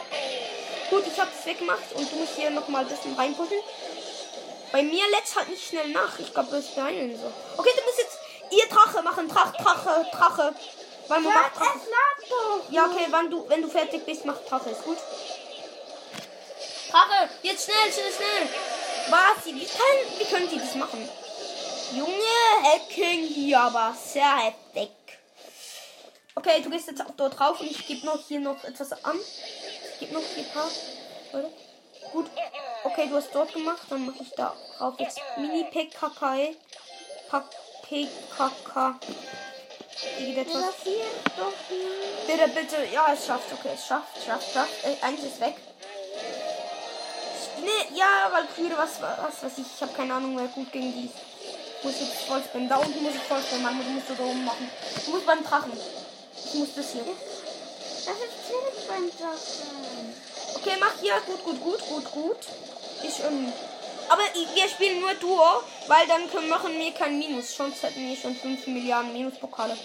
Gut, 0.89 1.03
ich 1.05 1.19
habe 1.19 1.29
das 1.35 1.45
weggemacht 1.45 1.91
und 1.95 2.09
du 2.09 2.15
musst 2.15 2.35
hier 2.37 2.49
nochmal 2.49 2.83
ein 2.83 2.87
bisschen 2.87 3.13
reinpushen. 3.15 3.57
Bei 4.71 4.81
mir 4.81 5.03
lädt 5.09 5.35
halt 5.35 5.49
nicht 5.49 5.67
schnell 5.67 5.89
nach. 5.89 6.17
Ich 6.17 6.33
glaube, 6.33 6.49
das 6.49 6.63
ist 6.63 6.75
bei 6.75 6.83
allen 6.83 7.19
so. 7.19 7.29
Okay, 7.57 7.71
du 7.75 7.83
musst 7.83 7.97
jetzt 7.97 8.17
ihr 8.51 8.67
Drache 8.67 9.01
machen. 9.01 9.27
Drach, 9.27 9.51
Drache, 9.51 10.05
Drache. 10.13 10.55
Weil 11.09 11.21
man 11.21 11.33
macht 11.33 11.57
Drache. 11.57 11.73
Es 11.75 12.29
doch. 12.29 12.71
Ja, 12.71 12.85
okay, 12.85 13.07
wann 13.09 13.29
du, 13.29 13.49
wenn 13.49 13.61
du 13.61 13.67
fertig 13.67 14.05
bist, 14.05 14.23
mach 14.23 14.37
Drache. 14.47 14.69
Ist 14.69 14.83
gut. 14.83 14.97
Drache, 16.89 17.29
jetzt 17.41 17.65
schnell, 17.65 17.91
schnell, 17.91 18.13
schnell. 18.13 18.49
Was? 19.09 19.45
Wie, 19.45 19.65
kann, 19.65 20.19
wie 20.19 20.25
können 20.25 20.49
die 20.49 20.59
das 20.59 20.75
machen? 20.75 21.07
Junge, 21.93 22.63
Hacking 22.63 23.25
hier, 23.25 23.59
aber 23.59 23.95
sehr 23.95 24.37
heftig. 24.37 24.91
Okay, 26.35 26.61
du 26.61 26.69
gehst 26.69 26.87
jetzt 26.87 27.01
auch 27.01 27.11
dort 27.15 27.39
drauf 27.39 27.59
und 27.59 27.71
ich 27.71 27.87
gebe 27.87 28.05
noch 28.05 28.19
hier 28.27 28.39
noch 28.39 28.63
etwas 28.63 28.91
an. 29.03 29.17
Ich 29.93 29.99
gebe 29.99 30.13
noch 30.13 30.21
hier 30.21 30.43
ein 30.43 30.51
paar. 30.51 30.69
Warte. 31.31 31.49
Gut. 32.11 32.29
Okay, 32.83 33.07
du 33.09 33.15
hast 33.15 33.33
dort 33.33 33.53
gemacht, 33.53 33.81
dann 33.89 34.05
mache 34.05 34.21
ich 34.21 34.29
da 34.31 34.53
drauf 34.77 34.93
jetzt 34.99 35.19
Mini 35.37 35.63
PKK. 35.65 36.55
Das 40.53 40.83
hier 40.83 41.05
doch 41.35 41.53
nicht. 41.69 42.27
Bitte, 42.27 42.47
bitte. 42.49 42.93
Ja, 42.93 43.13
es 43.13 43.25
schafft. 43.25 43.51
Okay, 43.51 43.71
es 43.73 43.85
schafft, 43.85 44.23
schafft, 44.23 44.53
schafft. 44.53 44.83
Äh, 44.83 45.03
eins 45.03 45.23
ist 45.23 45.39
weg. 45.39 45.55
Ja, 47.93 48.29
Valkyrie, 48.31 48.77
was, 48.77 49.01
was 49.01 49.43
weiß 49.43 49.57
ich. 49.57 49.65
Ich 49.75 49.81
habe 49.81 49.93
keine 49.93 50.13
Ahnung, 50.13 50.37
wer 50.37 50.47
gut 50.47 50.71
gegen 50.71 50.93
die 50.93 51.05
ist. 51.05 51.83
Muss 51.83 51.99
jetzt 51.99 52.27
voll 52.27 52.43
spinnen. 52.43 52.67
Da 52.67 52.77
unten 52.77 53.01
muss 53.01 53.15
ich 53.15 53.21
voll 53.21 53.41
spinnen. 53.41 53.63
Mann, 53.63 53.77
du 53.77 53.89
musst 53.91 54.09
du 54.09 54.13
da 54.15 54.23
oben 54.23 54.43
machen. 54.43 54.69
Du 55.05 55.11
musst 55.11 55.25
beim 55.25 55.43
Drachen. 55.43 55.71
Ich 55.73 56.53
muss 56.55 56.69
das 56.75 56.91
hier. 56.91 57.03
Das 57.03 58.15
ist 58.15 58.47
schwierig 58.47 58.87
beim 58.87 59.09
Drachen. 59.17 60.15
Okay, 60.55 60.77
mach 60.79 60.93
hier. 60.99 61.21
Gut, 61.25 61.43
gut, 61.43 61.61
gut, 61.61 61.79
gut, 61.87 62.11
gut. 62.11 62.37
Ich, 63.03 63.19
ähm, 63.23 63.53
aber 64.09 64.23
wir 64.33 64.69
spielen 64.69 65.01
nur 65.01 65.13
Duo, 65.15 65.61
weil 65.87 66.07
dann 66.07 66.29
können, 66.29 66.49
machen 66.49 66.77
wir 66.77 66.91
kein 66.93 67.19
Minus. 67.19 67.53
Schon 67.55 67.71
hätten 67.71 68.07
wir 68.07 68.15
schon 68.15 68.35
5 68.35 68.67
Milliarden 68.67 69.13
Minuspokale. 69.13 69.77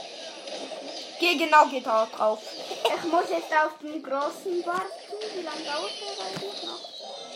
Geh 1.20 1.36
genau, 1.36 1.66
geht 1.66 1.86
da 1.86 2.06
drauf. 2.06 2.40
Ich 2.84 3.04
muss 3.04 3.30
jetzt 3.30 3.52
auf 3.52 3.78
den 3.80 4.02
großen 4.02 4.66
warten. 4.66 4.90
Wie 5.34 5.42
lange 5.42 5.64
dauert 5.64 5.92
der 6.00 6.24
eigentlich 6.24 6.62
noch? 6.64 6.91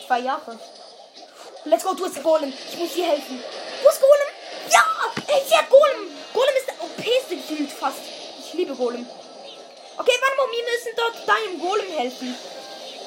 Zwei 0.06 0.20
Jahre. 0.20 0.58
Let's 1.64 1.82
go, 1.82 1.94
du 1.94 2.04
hast 2.04 2.22
Golem. 2.22 2.52
Ich 2.70 2.78
muss 2.78 2.92
dir 2.94 3.06
helfen. 3.06 3.42
Du 3.82 3.88
hast 3.88 4.00
Golem? 4.00 4.28
Ja! 4.70 4.84
Ey, 5.26 5.42
sie 5.48 5.56
hat 5.56 5.68
Golem. 5.68 6.10
Golem 6.32 6.54
ist 6.56 6.68
der 6.68 6.80
OP-ste 6.80 7.36
gefühlt 7.36 7.72
fast. 7.72 7.98
Ich 8.38 8.54
liebe 8.54 8.74
Golem. 8.76 9.04
Okay, 9.98 10.12
warte 10.20 10.36
mal, 10.36 10.46
wir 10.52 10.62
müssen 10.62 10.92
dort 10.96 11.28
deinem 11.28 11.58
Golem 11.58 11.90
helfen. 11.98 12.36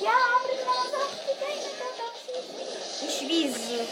Ja, 0.01 0.12
aber 0.12 0.51
ich 0.51 0.60
dort 0.65 2.00
abschießen. 2.10 3.08
Ich 3.08 3.29
wiese. 3.29 3.88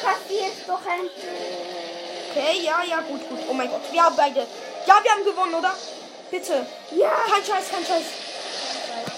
Kassierst 0.00 0.66
doch 0.66 0.86
endlich. 0.86 1.12
Okay, 2.30 2.60
ja, 2.62 2.82
ja, 2.84 3.00
gut, 3.02 3.28
gut. 3.28 3.40
Oh 3.50 3.52
mein 3.52 3.68
Gott, 3.68 3.82
wir 3.90 4.02
haben 4.02 4.16
beide. 4.16 4.46
Ja, 4.86 5.00
wir 5.02 5.10
haben 5.10 5.24
gewonnen, 5.24 5.54
oder? 5.54 5.74
Bitte. 6.30 6.64
Ja. 6.92 7.10
Kein 7.28 7.44
Scheiß, 7.44 7.68
kein 7.70 7.84
Scheiß. 7.84 8.29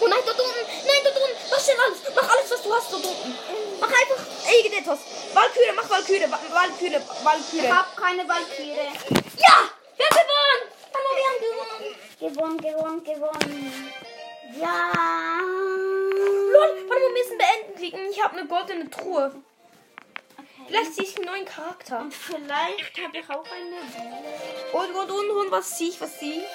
Oh 0.00 0.06
nein, 0.06 0.20
dort 0.24 0.40
unten. 0.40 0.64
Nein, 0.86 1.02
dort 1.04 1.16
unten. 1.16 1.36
Mach 1.50 1.60
schnell 1.60 1.76
alles. 1.86 1.98
Mach 2.14 2.28
alles, 2.30 2.50
was 2.50 2.62
du 2.62 2.74
hast 2.74 2.92
dort 2.92 3.04
unten. 3.04 3.38
Mach 3.80 3.88
einfach 3.88 4.20
irgendetwas. 4.52 4.98
Valkyrie, 5.32 5.72
mach 5.74 5.88
Valkyrie. 5.88 6.30
Valkyrie, 6.30 7.00
Valkyrie. 7.22 7.66
Ich 7.66 7.72
hab 7.72 7.96
keine 7.96 8.28
Valkyrie. 8.28 8.90
Ja! 9.38 9.68
Wir 9.96 10.06
haben 10.06 10.16
gewonnen! 10.22 10.62
Mama, 10.92 11.10
wir 11.18 11.26
haben 11.28 11.40
gewonnen! 11.48 11.94
Gewonnen, 12.20 12.58
gewonnen, 12.58 13.04
gewonnen. 13.04 13.92
Ja. 14.60 14.92
Lol, 16.52 16.60
warte 16.60 16.84
mal, 16.88 17.00
wir 17.00 17.10
müssen 17.10 17.38
beenden 17.38 17.74
klicken. 17.76 18.10
Ich 18.10 18.22
habe 18.22 18.36
eine 18.36 18.46
goldene 18.46 18.90
Truhe. 18.90 19.32
Vielleicht 20.66 20.94
ziehe 20.94 21.08
ich 21.08 21.16
einen 21.16 21.26
neuen 21.26 21.44
Charakter. 21.44 22.00
Und 22.00 22.14
vielleicht 22.14 22.98
habe 23.02 23.18
ich 23.18 23.28
auch 23.30 23.44
eine. 23.44 23.76
Und, 24.72 24.94
und, 24.94 25.10
und, 25.10 25.30
und, 25.30 25.50
was 25.50 25.76
ziehe 25.76 25.90
ich, 25.90 26.00
was 26.00 26.18
ziehe 26.18 26.40
ich? 26.40 26.46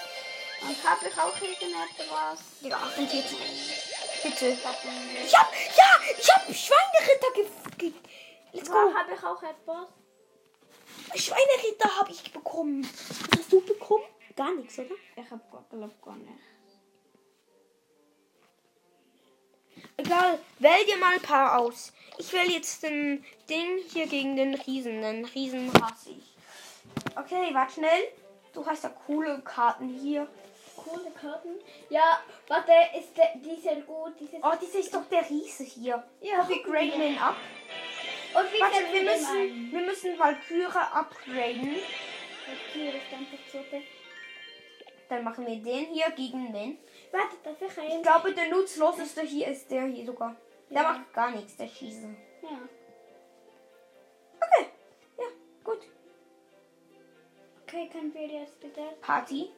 Und 0.61 0.83
habe 0.83 1.07
ich 1.07 1.17
auch 1.17 1.41
irgendetwas. 1.41 2.39
Ja, 2.61 2.77
48. 2.77 3.37
Bitte. 4.23 4.47
Ich 4.47 4.65
hab 4.65 4.75
hab, 4.75 5.53
ja, 5.53 5.99
ich 6.17 6.29
hab 6.29 6.41
Schweineritter 6.55 7.77
ge... 7.77 7.93
Let's 8.53 8.69
go. 8.69 8.93
habe 8.93 9.13
ich 9.13 9.23
auch 9.23 9.43
etwas. 9.43 9.87
Schweineritter 11.15 11.97
habe 11.97 12.11
ich 12.11 12.31
bekommen. 12.31 12.83
Was 12.83 13.39
hast 13.39 13.51
du 13.51 13.61
bekommen? 13.61 14.05
Gar 14.35 14.55
nichts, 14.55 14.79
oder? 14.79 14.95
Ich 15.15 15.31
hab 15.31 15.69
glaub 15.69 16.01
gar 16.01 16.15
nicht. 16.15 16.31
Egal, 19.97 20.39
wähl 20.59 20.85
dir 20.85 20.97
mal 20.97 21.13
ein 21.13 21.21
paar 21.21 21.59
aus. 21.59 21.93
Ich 22.17 22.31
wähle 22.33 22.51
jetzt 22.51 22.83
den 22.83 23.23
Ding 23.49 23.79
hier 23.89 24.07
gegen 24.07 24.35
den 24.35 24.55
Riesen. 24.55 25.01
Den 25.01 25.25
Riesen 25.25 25.71
hasse 25.81 26.11
ich. 26.11 26.35
Okay, 27.15 27.53
warte 27.53 27.73
schnell. 27.73 28.11
Du 28.53 28.65
hast 28.65 28.83
ja 28.83 28.89
coole 28.89 29.41
Karten 29.41 29.89
hier. 29.89 30.27
Coole 30.87 31.11
Karten. 31.11 31.59
Ja, 31.89 32.19
warte, 32.47 32.71
ist 32.97 33.15
der, 33.17 33.33
dieser 33.35 33.75
gut? 33.81 34.13
Dieses 34.19 34.39
Oh, 34.41 34.53
dieser 34.61 34.79
ist 34.79 34.93
doch 34.93 35.05
der 35.09 35.29
Riese 35.29 35.63
hier. 35.63 36.03
Ja, 36.21 36.47
wir 36.47 36.63
graden 36.63 37.01
ihn 37.01 37.17
ab. 37.17 37.35
Und 38.33 38.53
wie 38.53 38.59
Warte, 38.61 38.75
wir 38.91 39.03
müssen, 39.03 39.37
ein? 39.37 39.71
wir 39.71 39.81
müssen 39.81 40.19
Valkyrie 40.19 40.65
upgraden. 40.93 41.75
Hier 42.73 42.89
ist 42.89 43.11
einfach 43.11 43.37
so. 43.51 43.59
Dann 45.09 45.23
machen 45.23 45.45
wir 45.47 45.55
den 45.55 45.85
hier 45.93 46.09
gegen 46.11 46.51
den. 46.53 46.77
Warte, 47.11 47.35
darf 47.43 47.61
ich 47.61 47.77
Ich 47.83 47.91
einen? 47.93 48.03
glaube, 48.03 48.33
der 48.33 48.49
nutzloseste 48.49 49.21
hier 49.21 49.47
ist 49.47 49.71
der 49.71 49.85
hier 49.85 50.05
sogar. 50.05 50.35
Der 50.69 50.81
Ja. 50.81 50.91
macht 50.93 51.13
gar 51.13 51.31
nichts, 51.31 51.55
der 51.55 51.67
Schieße. 51.67 52.13
Ja. 52.43 52.59
Okay. 54.35 54.69
Ja, 55.17 55.25
gut. 55.63 55.79
Okay, 57.63 57.89
können 57.91 58.13
wir 58.13 58.27
jetzt 58.27 58.59
bitte 58.59 58.81
Party. 59.01 59.51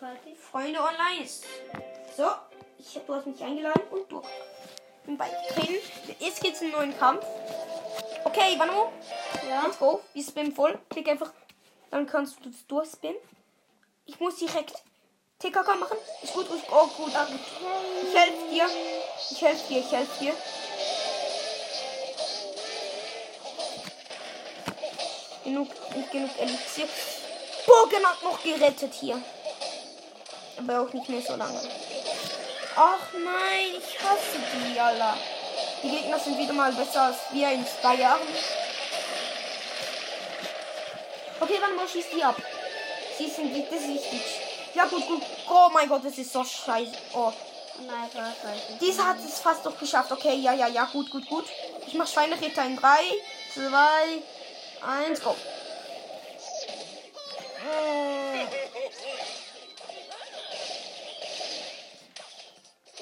Party? 0.00 0.34
Freunde 0.36 0.78
online 0.78 1.24
ist. 1.24 1.44
So, 2.16 2.28
ich, 2.78 3.00
du 3.06 3.14
hast 3.14 3.26
mich 3.26 3.42
eingeladen 3.42 3.82
und 3.90 4.10
du. 4.10 4.22
Bin 5.04 5.16
beigetreten. 5.16 5.76
Jetzt 6.18 6.40
geht's 6.42 6.60
in 6.60 6.68
einen 6.68 6.76
neuen 6.76 6.98
Kampf. 6.98 7.24
Okay, 8.24 8.58
Vano, 8.58 8.92
Ja. 9.48 9.62
let's 9.64 9.78
go. 9.78 10.00
Wir 10.12 10.22
spinnen 10.22 10.52
voll. 10.52 10.78
Klick 10.90 11.08
einfach. 11.08 11.32
Dann 11.90 12.06
kannst 12.06 12.44
du 12.44 12.50
das 12.50 12.66
durchspinnen. 12.66 13.16
Ich 14.04 14.18
muss 14.20 14.36
direkt 14.36 14.74
TKK 15.38 15.76
machen. 15.76 15.96
Ist 16.22 16.32
gut, 16.34 16.50
ist 16.50 16.64
oh, 16.70 16.86
gut. 16.88 17.06
gut. 17.06 17.40
Ich 18.02 18.14
helfe 18.14 18.48
dir. 18.50 18.68
Ich 19.30 19.42
helfe 19.42 19.68
dir, 19.68 19.78
ich 19.80 19.92
helfe 19.92 20.24
dir. 20.24 20.34
Genug, 25.44 25.68
nicht 25.94 26.10
genug 26.10 26.30
Elixier. 26.38 26.88
Bogen 27.66 28.04
hat 28.04 28.22
noch 28.22 28.42
gerettet 28.42 28.92
hier. 28.94 29.22
Aber 30.58 30.80
auch 30.80 30.92
nicht 30.92 31.08
mehr 31.08 31.22
so 31.22 31.36
lange. 31.36 31.60
Ach 32.76 33.12
nein, 33.12 33.70
ich 33.78 33.98
hasse 34.02 34.38
die, 34.54 34.78
Alter. 34.78 35.16
Die 35.82 35.90
Gegner 35.90 36.18
sind 36.18 36.38
wieder 36.38 36.52
mal 36.52 36.72
besser 36.72 37.02
als 37.02 37.16
wir 37.32 37.50
in 37.50 37.64
zwei 37.80 37.96
Jahren. 37.96 38.20
Okay, 41.40 41.58
warte 41.60 41.74
mal, 41.74 41.88
schieß 41.88 42.06
die 42.14 42.22
ab. 42.22 42.36
Sie 43.18 43.28
sind 43.28 43.54
die, 43.54 43.64
das 43.64 43.80
ist 43.80 43.88
wichtig. 43.88 44.22
Ja, 44.74 44.84
gut, 44.86 45.06
gut. 45.06 45.22
Oh 45.48 45.68
mein 45.72 45.88
Gott, 45.88 46.04
das 46.04 46.18
ist 46.18 46.32
so 46.32 46.44
scheiße. 46.44 46.92
Oh. 47.14 47.32
Nein, 47.86 48.08
ich 48.10 48.70
nicht. 48.70 48.80
Dieser 48.80 49.06
hat 49.06 49.16
es 49.18 49.38
fast 49.38 49.64
doch 49.64 49.78
geschafft. 49.78 50.10
Okay, 50.12 50.36
ja, 50.36 50.52
ja, 50.54 50.66
ja, 50.66 50.84
gut, 50.92 51.10
gut, 51.10 51.26
gut. 51.28 51.44
Ich 51.86 51.94
mach 51.94 52.06
Schweineritter 52.06 52.64
in 52.64 52.76
3, 52.76 52.88
2, 53.54 53.68
1, 55.08 55.22
go. 55.22 55.36
Äh. 57.64 58.15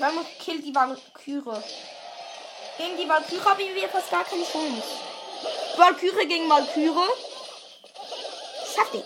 Dann 0.05 0.17
muss 0.17 0.27
kill 0.38 0.61
die 0.61 0.75
Valkyrie. 0.75 1.62
Gegen 2.77 2.97
die 2.99 3.09
Valkyrie 3.09 3.40
haben 3.40 3.75
wir 3.75 3.88
fast 3.88 4.11
gar 4.11 4.23
keine 4.23 4.45
Chance. 4.45 4.83
Valkyrie 5.79 6.27
gegen 6.27 6.47
Valkyrie. 6.47 7.09
Schafft 8.75 8.95
ich. 8.97 9.05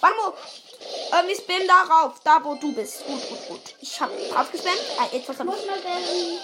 Warte 0.00 0.16
mal. 0.16 0.32
Ähm, 1.20 1.28
ich 1.28 1.46
bin 1.46 1.68
darauf, 1.68 2.14
da 2.24 2.42
wo 2.42 2.54
du 2.54 2.72
bist. 2.72 3.04
Gut, 3.04 3.28
gut, 3.28 3.48
gut. 3.48 3.74
Ich 3.78 4.00
hab 4.00 4.08
drauf 4.30 4.50
gespammt. 4.50 4.80
Ah, 4.98 5.14
etwas 5.14 5.36
Ich 5.36 5.40
hab 5.40 5.48
ich. 5.48 6.40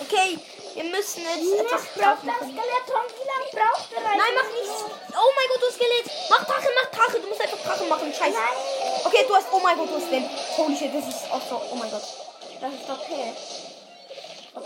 Okay, 0.00 0.36
wir 0.74 0.84
müssen 0.84 1.22
jetzt 1.22 1.46
Was 1.46 1.60
etwas 1.60 1.82
drauf 1.94 2.22
machen. 2.24 2.50
Skelett? 2.50 2.86
Tom, 2.88 3.06
wie 3.06 3.26
lange 3.28 3.68
braucht 3.68 3.92
er 3.92 4.00
Nein, 4.00 4.34
mach 4.34 4.50
nichts. 4.50 4.84
Oh 5.12 5.30
mein 5.36 5.48
Gott, 5.48 5.62
du 5.62 5.70
Skelett. 5.72 6.10
Mach 6.28 6.44
Drache, 6.44 6.68
mach 6.74 6.90
Drache. 6.90 7.20
Du 7.20 7.28
musst 7.28 7.40
einfach 7.40 7.62
Drache 7.62 7.84
machen. 7.84 8.12
Scheiße. 8.12 8.32
Nein. 8.32 8.89
Okay, 9.04 9.24
du 9.26 9.34
hast. 9.34 9.46
Oh 9.52 9.60
mein 9.60 9.76
Gott, 9.76 9.90
du 9.90 9.96
hast 9.96 10.10
den. 10.10 10.28
Holy 10.56 10.76
shit, 10.76 10.94
das 10.94 11.08
ist 11.08 11.30
auch 11.30 11.40
so. 11.48 11.60
Oh 11.70 11.74
mein 11.76 11.90
Gott. 11.90 12.02
Das 12.60 12.72
ist 12.72 12.90
okay. 12.90 13.34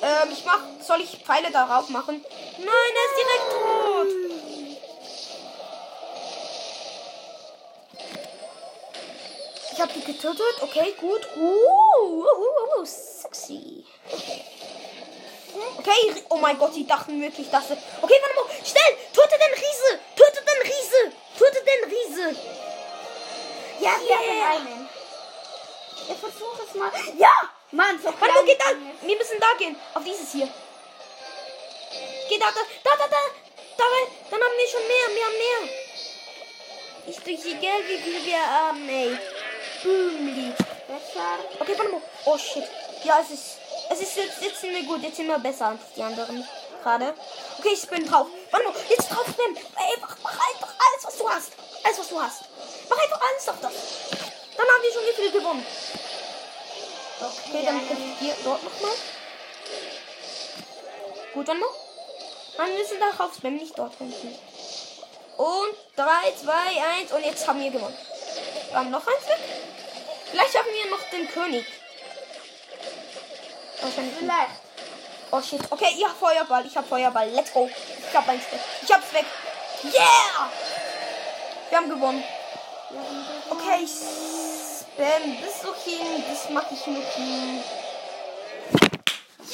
Ähm, 0.03 0.31
ich 0.33 0.45
mach. 0.45 0.61
Soll 0.81 1.01
ich 1.01 1.19
Pfeile 1.25 1.51
darauf 1.51 1.89
machen? 1.89 2.25
Nein, 2.59 2.69
er 2.69 3.05
ist 3.09 3.17
direkt 3.19 3.51
tot. 3.53 4.09
Ich 9.73 9.81
hab 9.81 9.93
die 9.93 10.05
getötet. 10.05 10.63
Okay, 10.63 10.95
gut. 11.01 11.29
Uh, 11.37 11.41
uh, 11.41 12.23
uh, 12.23 12.81
uh, 12.81 12.85
sexy. 12.85 13.85
Okay, 15.79 16.15
oh 16.31 16.37
mein 16.37 16.59
Gott, 16.59 16.75
die 16.75 16.87
dachten 16.87 17.21
wirklich, 17.21 17.51
dass 17.51 17.69
sie. 17.69 17.75
Okay, 17.75 18.15
warte 18.23 18.37
mal. 18.37 18.65
Schnell! 18.65 18.97
Töte 19.13 19.37
den 19.39 19.55
Riese! 19.55 20.01
Töte 20.17 20.43
den 20.45 20.63
Riese! 20.63 21.13
Töte 21.39 21.61
den 21.65 21.83
Riese! 21.91 22.41
Ja, 23.85 24.01
wir 24.01 24.09
Yeah. 24.09 24.49
haben 24.49 24.67
einen. 24.67 24.89
Ich 26.09 26.19
versuche 26.19 26.63
es 26.67 26.75
mal. 26.75 26.91
Ja! 27.19 27.33
Mann, 27.71 27.99
so 27.99 28.07
Warte 28.07 28.19
mal, 28.19 28.29
klein 28.31 28.47
geh 28.47 28.57
da! 28.57 28.69
bin. 28.71 29.09
Wir 29.09 29.17
müssen 29.19 29.39
da 29.39 29.47
gehen. 29.59 29.77
Auf 29.93 30.03
dieses 30.05 30.33
hier. 30.33 30.49
Geh 32.29 32.39
da, 32.39 32.47
da, 32.47 32.61
da, 32.83 32.91
da, 32.97 33.07
da. 33.09 33.17
Da. 33.77 33.85
Dann 34.31 34.41
haben 34.41 34.57
wir 34.57 34.69
schon 34.69 34.87
mehr, 34.89 35.25
haben 35.27 35.39
mehr. 35.39 35.71
Ich 37.07 37.19
die 37.19 37.55
Geld, 37.57 37.89
wie 37.89 37.99
viel 37.99 38.25
wir 38.25 38.41
haben, 38.41 38.89
ey. 38.89 39.19
Boomli. 39.83 40.55
Besser. 40.89 41.39
Okay, 41.61 41.75
warte 41.77 41.91
mal. 41.93 42.03
Oh 42.25 42.39
shit. 42.39 42.65
Ja, 43.05 43.21
es 43.21 43.31
ist. 43.31 43.59
Es 43.91 44.01
ist 44.01 44.17
jetzt, 44.17 44.41
jetzt 44.41 44.61
sind 44.63 44.73
wir 44.75 44.85
gut. 44.85 45.03
Jetzt 45.03 45.17
sind 45.17 45.27
wir 45.27 45.39
besser 45.39 45.69
als 45.69 45.81
die 45.95 46.03
anderen. 46.03 46.47
Gerade. 46.83 47.15
Okay, 47.59 47.75
ich 47.75 47.87
bin 47.89 48.07
drauf. 48.07 48.29
Warte 48.51 48.67
mal. 48.67 48.75
Jetzt 48.89 49.11
drauf 49.11 49.27
spammen. 49.29 49.59
Einfach, 49.77 50.17
mach 50.23 50.33
einfach 50.33 50.75
alles, 50.85 51.05
was 51.05 51.19
du 51.19 51.29
hast. 51.29 51.53
Alles, 51.85 51.99
was 51.99 52.09
du 52.09 52.23
hast. 52.23 52.54
Mach 52.89 52.99
einfach 52.99 53.21
alles 53.21 53.49
auf 53.49 53.61
das. 53.61 53.73
Dann 54.57 54.67
haben 54.67 54.83
wir 54.83 54.93
schon 54.93 55.03
wie 55.03 55.23
viel 55.23 55.33
gewonnen. 55.33 55.67
Okay, 57.21 57.63
dann 57.65 57.89
könnt 57.89 58.21
ihr 58.21 58.35
dort 58.45 58.63
nochmal. 58.63 58.93
Gut, 61.33 61.49
dann 61.49 61.59
mal. 61.59 61.69
Mann, 62.59 62.77
wir 62.77 62.85
sind 62.85 63.01
darauf 63.01 63.35
spammen, 63.35 63.59
nicht 63.59 63.77
dort 63.79 63.95
hinten. 63.97 64.39
Und 65.37 65.75
3, 65.97 66.05
2, 66.45 66.53
1 67.01 67.13
und 67.13 67.25
jetzt 67.25 67.47
haben 67.49 67.61
wir 67.61 67.71
gewonnen. 67.71 67.97
Wir 68.69 68.79
haben 68.79 68.91
noch 68.91 69.07
eins 69.07 69.27
weg. 69.27 69.39
Vielleicht 70.31 70.57
haben 70.57 70.69
wir 70.73 70.91
noch 70.91 71.03
den 71.11 71.29
König. 71.29 71.67
Wahrscheinlich 73.81 74.15
nicht. 74.15 74.19
Vielleicht. 74.21 74.65
Oh 75.31 75.43
shit. 75.43 75.61
Okay, 75.71 75.95
ich 75.97 76.05
hab 76.05 76.17
Feuerball. 76.17 76.65
Ich 76.67 76.77
hab 76.77 76.89
Feuerball. 76.89 77.29
Let's 77.31 77.53
go. 77.53 77.69
Ich 77.69 78.17
hab 78.17 78.29
eins 78.29 78.45
weg. 78.53 78.61
Ich 78.83 78.93
hab's 78.93 79.13
weg. 79.13 79.25
Yeah! 79.83 80.51
Wir 81.71 81.79
haben 81.79 81.91
gewonnen. 81.91 82.23
Okay, 83.51 83.83
ich 83.83 83.91
spam 83.91 85.37
das 85.43 85.63
noch 85.65 85.77
hin. 85.77 86.23
Das 86.29 86.51
mache 86.51 86.75
ich 86.75 86.83
hin. 86.83 86.97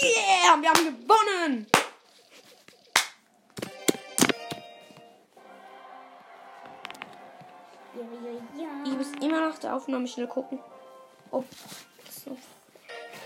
Yeah! 0.03 0.61
Wir 0.61 0.68
haben 0.70 0.85
gewonnen! 0.85 1.66
Ja, 7.94 8.03
ja, 8.03 8.62
ja. 8.62 8.68
Ich 8.85 8.92
muss 8.92 9.12
immer 9.20 9.40
nach 9.48 9.59
der 9.59 9.74
Aufnahme 9.74 10.07
schnell 10.07 10.26
gucken. 10.26 10.61
Ob 11.31 11.44
das 12.05 12.26
noch 12.26 12.37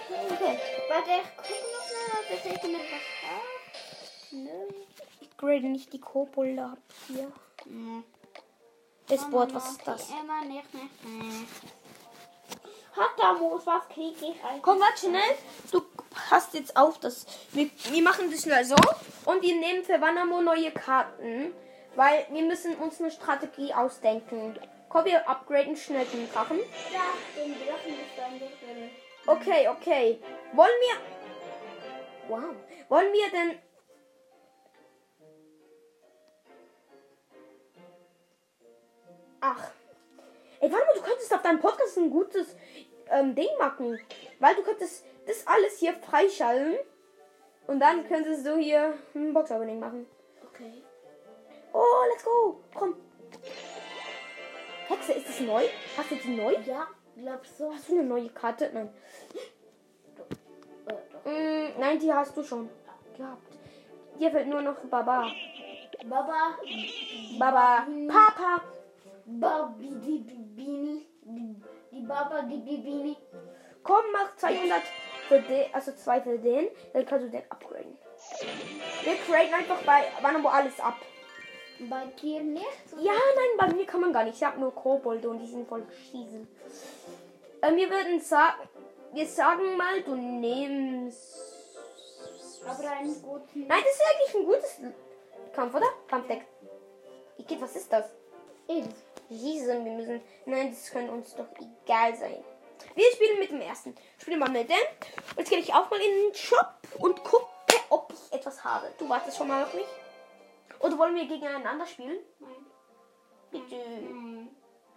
Okay. 0.08 0.58
Warte, 0.88 1.10
ich 1.22 1.36
gucke 1.36 1.54
noch 1.72 1.88
mal, 1.90 2.22
das 2.30 2.44
jetzt 2.44 2.64
mit 2.64 2.74
was 2.74 3.30
hat. 3.30 4.32
Nö. 4.32 4.68
Ich 5.20 5.36
grade 5.36 5.66
nicht 5.66 5.92
die 5.92 6.00
Kobolde 6.00 6.62
ab 6.62 6.78
hier. 7.08 7.32
Nee. 7.66 8.02
Das 9.08 9.30
Board, 9.30 9.54
was 9.54 9.70
ist 9.70 9.86
das? 9.86 10.10
Hat 12.96 13.10
da 13.18 13.32
Moos, 13.34 13.66
was 13.66 13.88
krieg 13.88 14.14
ich 14.16 14.44
eigentlich? 14.44 14.62
Komm, 14.62 14.80
warte 14.80 15.06
schnell. 15.06 15.36
Du 15.72 15.82
hast 16.30 16.54
jetzt 16.54 16.76
auf 16.76 16.98
das. 17.00 17.26
Wir, 17.52 17.68
wir 17.90 18.02
machen 18.02 18.30
das 18.30 18.42
schnell 18.42 18.64
so. 18.64 18.76
Und 19.24 19.42
wir 19.42 19.56
nehmen 19.56 19.84
für 19.84 20.00
Wanamo 20.00 20.40
neue 20.40 20.70
Karten. 20.70 21.52
Weil 21.96 22.26
wir 22.30 22.42
müssen 22.42 22.76
uns 22.76 23.00
eine 23.00 23.10
Strategie 23.10 23.72
ausdenken. 23.74 24.58
Komm, 24.88 25.04
wir 25.04 25.28
upgraden 25.28 25.76
schnell 25.76 26.06
den 26.06 26.30
Drachen. 26.30 26.58
Ja, 26.92 27.02
den 27.36 27.54
Drachen 27.54 27.92
ist 27.92 28.16
dann. 28.16 28.40
Okay, 29.26 29.68
okay. 29.68 30.20
Wollen 30.52 30.70
wir. 30.80 30.96
Wow. 32.28 32.54
Wollen 32.88 33.12
wir 33.12 33.30
denn. 33.30 33.58
Ach. 39.46 39.70
Ey, 40.60 40.72
warte 40.72 40.86
mal, 40.86 40.94
du 40.94 41.02
könntest 41.02 41.34
auf 41.34 41.42
deinem 41.42 41.60
Podcast 41.60 41.98
ein 41.98 42.08
gutes 42.08 42.56
ähm, 43.10 43.34
Ding 43.34 43.50
machen. 43.58 44.00
Weil 44.40 44.54
du 44.54 44.62
könntest 44.62 45.04
das 45.26 45.46
alles 45.46 45.78
hier 45.78 45.92
freischalten. 45.92 46.78
Und 47.66 47.78
dann 47.80 48.08
könntest 48.08 48.46
du 48.46 48.56
hier 48.56 48.94
ein 49.14 49.34
Box-Opening 49.34 49.80
machen. 49.80 50.06
Okay. 50.48 50.82
Oh, 51.74 51.82
let's 52.10 52.24
go. 52.24 52.60
Komm. 52.74 52.96
Hexe, 54.88 55.12
ist 55.12 55.28
das 55.28 55.40
neu? 55.40 55.64
Hast 55.96 56.10
du 56.10 56.14
die 56.16 56.36
neu? 56.36 56.54
Ja, 56.64 56.86
glaubst 57.14 57.60
du? 57.60 57.70
Hast 57.70 57.88
du 57.88 57.98
eine 57.98 58.04
neue 58.04 58.30
Karte? 58.30 58.70
Nein. 58.72 58.94
Äh. 61.26 61.68
Mm, 61.68 61.80
nein, 61.80 61.98
die 61.98 62.12
hast 62.12 62.34
du 62.34 62.42
schon 62.42 62.70
gehabt. 63.16 63.52
Dir 64.18 64.30
fehlt 64.30 64.46
nur 64.46 64.62
noch 64.62 64.76
Baba. 64.84 65.26
Baba. 66.06 66.58
Baba. 67.38 67.86
Papa. 68.08 68.62
Babi, 69.26 69.90
die 70.04 70.18
Bibini. 70.18 71.06
Die, 71.22 71.56
die 71.90 72.00
Baba, 72.02 72.42
die 72.42 72.58
Bibini. 72.58 73.16
Komm, 73.82 74.04
mach 74.12 74.36
200 74.36 74.82
für 75.28 75.40
den, 75.40 75.66
also 75.72 75.92
zwei 75.92 76.20
für 76.20 76.38
den. 76.38 76.68
Dann 76.92 77.06
kannst 77.06 77.26
du 77.26 77.30
den 77.30 77.42
upgraden. 77.50 77.98
Wir 79.02 79.14
graden 79.26 79.54
einfach 79.54 79.82
bei 79.82 80.04
Wanamo 80.22 80.48
alles 80.48 80.78
ab. 80.80 80.96
Bei 81.88 82.06
dir 82.20 82.42
nicht? 82.42 82.66
Ja, 82.98 83.12
nein, 83.12 83.56
bei 83.58 83.74
mir 83.74 83.84
kann 83.84 84.00
man 84.00 84.12
gar 84.12 84.24
nicht. 84.24 84.36
Ich 84.36 84.44
habe 84.44 84.60
nur 84.60 84.74
Kobolde 84.74 85.28
und 85.28 85.40
die 85.40 85.46
sind 85.46 85.68
voll 85.68 85.84
schießen. 86.10 86.46
Äh, 87.60 87.76
wir 87.76 87.90
würden 87.90 88.20
sagen, 88.20 88.68
wir 89.12 89.26
sagen 89.26 89.76
mal, 89.76 90.02
du 90.02 90.14
nimmst. 90.14 91.78
Aber 92.66 92.90
einen 92.90 93.22
guten. 93.22 93.66
Nein, 93.66 93.82
das 93.84 93.94
ist 93.94 94.02
eigentlich 94.10 94.34
ein 94.34 94.46
gutes 94.46 94.80
Kampf, 95.52 95.74
oder? 95.74 95.86
Kampfdeck. 96.08 96.46
Igitt, 97.38 97.60
was 97.60 97.76
ist 97.76 97.92
das? 97.92 98.06
Ist. 98.68 99.03
Riesen, 99.30 99.84
wir 99.84 99.92
müssen. 99.92 100.20
Nein, 100.46 100.70
das 100.70 100.90
kann 100.90 101.08
uns 101.08 101.34
doch 101.34 101.48
egal 101.58 102.16
sein. 102.16 102.44
Wir 102.94 103.10
spielen 103.12 103.38
mit 103.38 103.50
dem 103.50 103.60
ersten. 103.60 103.94
Spielen 104.18 104.38
mal 104.38 104.50
mit 104.50 104.68
dem. 104.68 104.76
Jetzt 105.36 105.50
gehe 105.50 105.58
ich 105.58 105.72
auch 105.72 105.90
mal 105.90 106.00
in 106.00 106.26
den 106.26 106.34
Shop 106.34 106.74
und 106.98 107.22
gucke, 107.24 107.46
ob 107.88 108.12
ich 108.12 108.32
etwas 108.32 108.62
habe. 108.62 108.92
Du 108.98 109.08
wartest 109.08 109.36
schon 109.36 109.48
mal 109.48 109.64
auf 109.64 109.74
mich? 109.74 109.86
Oder 110.80 110.98
wollen 110.98 111.16
wir 111.16 111.26
gegeneinander 111.26 111.86
spielen? 111.86 112.18
Nein. 112.38 112.66
Bitte. 113.50 113.76
Hm. 113.76 114.48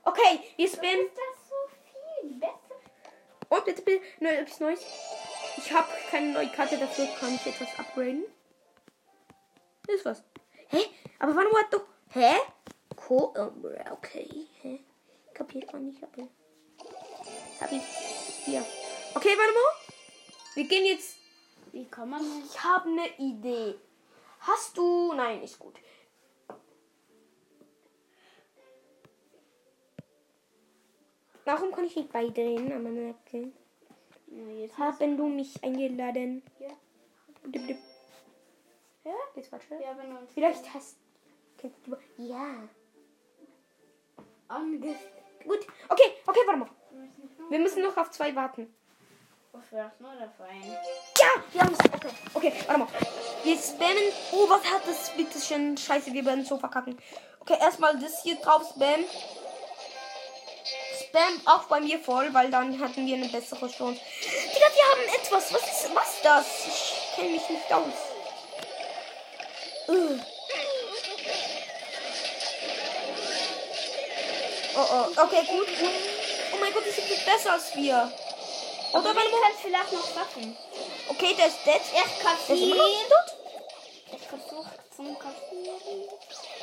Okay, 0.04 0.40
wir 0.56 0.68
spielen. 0.68 1.06
Ist 1.06 1.18
das 1.18 1.50
so 1.50 1.56
viel 2.22 2.34
besser? 2.40 2.58
Und 3.50 3.66
bitte, 3.66 3.82
bitte, 3.82 4.06
nö, 4.20 4.30
etwas 4.30 4.60
Neues. 4.60 4.86
Ich 5.58 5.72
habe 5.72 5.88
keine 6.10 6.34
neue 6.34 6.50
Karte, 6.50 6.78
dafür 6.78 7.08
kann 7.20 7.36
ich 7.36 7.46
etwas 7.46 7.80
upgraden. 7.80 8.26
Das 9.86 9.96
ist 9.96 10.06
was. 10.06 10.24
Hä? 10.68 10.86
Aber 11.20 11.36
wann 11.36 11.46
war 11.46 11.64
doch. 11.72 11.84
Hä? 12.12 12.36
Co 12.98 13.34
äh, 13.36 13.92
okay. 13.92 14.48
Hä? 14.62 14.80
Kapiert 15.34 15.72
man 15.72 15.86
nicht, 15.86 16.04
aber. 16.04 16.28
Hab 17.62 17.72
ich. 17.72 17.84
Hier. 18.44 18.66
Okay, 19.16 19.30
warte 19.38 19.54
mal. 19.54 19.72
Wir 20.56 20.68
gehen 20.68 20.86
jetzt. 20.86 21.16
Wie 21.72 21.86
kann 21.86 22.10
man 22.10 22.22
nicht? 22.22 22.54
Ich 22.54 22.64
habe 22.64 22.90
eine 22.90 23.08
Idee. 23.18 23.76
Hast 24.40 24.78
du. 24.78 25.14
Nein, 25.14 25.44
ist 25.44 25.58
gut. 25.58 25.76
Warum 31.46 31.72
kann 31.72 31.86
ich 31.86 31.96
nicht 31.96 32.12
beidrehen 32.12 32.72
an 32.74 32.84
meiner 32.84 33.12
Ecke? 33.12 33.54
Ja, 34.28 34.78
Haben 34.78 35.16
du 35.16 35.28
mich 35.28 35.64
eingeladen? 35.64 36.44
Ja. 36.60 36.68
Dip, 37.46 37.68
dip. 37.68 37.78
Ja, 39.06 39.14
das 39.34 39.50
war 39.52 39.62
schön. 39.62 39.80
Wir 39.80 39.88
haben 39.88 40.18
uns 40.18 40.34
Vielleicht 40.34 40.74
hast. 40.74 40.98
Ja. 42.18 42.68
Ange... 44.48 44.96
Gut. 45.44 45.66
Okay, 45.88 46.14
okay, 46.26 46.40
warte 46.46 46.60
mal. 46.60 46.70
Wir 47.50 47.60
müssen 47.60 47.82
noch 47.82 47.96
auf 47.96 48.12
zwei 48.12 48.36
warten. 48.36 48.74
Wofür 49.54 49.92
nur 50.00 50.12
dafür 50.12 50.46
ein? 50.46 50.78
Ja, 51.18 51.28
wir 51.52 51.62
haben 51.62 51.74
es. 51.74 51.80
Okay, 51.94 52.10
okay, 52.34 52.54
warte 52.68 52.80
mal. 52.80 52.88
Wir 53.44 53.58
spammen. 53.58 54.12
Oh, 54.34 54.50
was 54.50 54.64
hat 54.66 54.86
das 54.86 55.10
bitte 55.16 55.40
schon? 55.40 55.78
Scheiße, 55.78 56.14
wir 56.14 56.26
werden 56.26 56.46
so 56.46 56.58
verkacken. 56.58 56.98
Okay, 57.40 57.58
erstmal 57.60 57.98
das 57.98 58.22
hier 58.24 58.36
drauf 58.36 58.64
spam. 58.76 59.06
Spam 61.00 61.42
auch 61.46 61.64
bei 61.64 61.80
mir 61.80 62.00
voll, 62.00 62.34
weil 62.34 62.52
dann 62.52 62.80
hatten 62.80 63.06
wir 63.06 63.16
eine 63.16 63.30
bessere 63.30 63.70
Chance. 63.70 64.02
Digga, 64.22 64.68
wir 64.76 64.92
haben 64.92 65.22
etwas. 65.22 65.54
Was 65.54 65.62
ist 65.62 65.96
was 65.96 66.22
das? 66.22 66.68
Ich 66.68 67.16
kenne 67.16 67.30
mich 67.32 67.50
nicht 67.50 67.74
aus. 67.74 67.94
Ugh. 69.88 70.20
Oh, 74.80 74.86
oh, 74.92 75.22
okay, 75.24 75.44
gut, 75.48 75.68
gut. 75.80 75.90
Oh 76.54 76.58
mein 76.60 76.72
Gott, 76.72 76.84
die 76.86 76.92
sind 76.92 77.26
besser 77.26 77.54
als 77.54 77.76
wir. 77.76 78.12
Oder 78.92 79.10
Aber 79.10 79.14
man 79.14 79.32
mal. 79.32 79.42
kann 79.42 79.52
vielleicht 79.60 79.92
noch 79.92 80.06
schaffen. 80.14 80.56
Okay, 81.10 81.34
der 81.36 81.48
ist. 81.48 81.58
Er 81.66 81.76
noch 81.76 82.20
kassiert. 82.24 82.78
tot. 83.10 83.38
Ich 84.16 84.28
versuche 84.28 84.70
zum 84.96 85.18
Kassieren. 85.18 86.10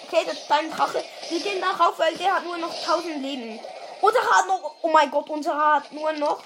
Okay, 0.07 0.23
das 0.27 0.35
ist 0.35 0.49
dein 0.49 0.71
Drache. 0.71 1.03
Wir 1.29 1.41
gehen 1.41 1.61
darauf, 1.61 1.99
weil 1.99 2.17
der 2.17 2.37
hat 2.37 2.45
nur 2.45 2.57
noch 2.57 2.73
1000 2.73 3.21
Leben. 3.21 3.59
Unser 4.01 4.21
hat 4.21 4.47
noch. 4.47 4.75
Oh 4.83 4.89
mein 4.91 5.11
Gott, 5.11 5.29
unser 5.29 5.57
hat 5.57 5.93
nur 5.93 6.13
noch. 6.13 6.41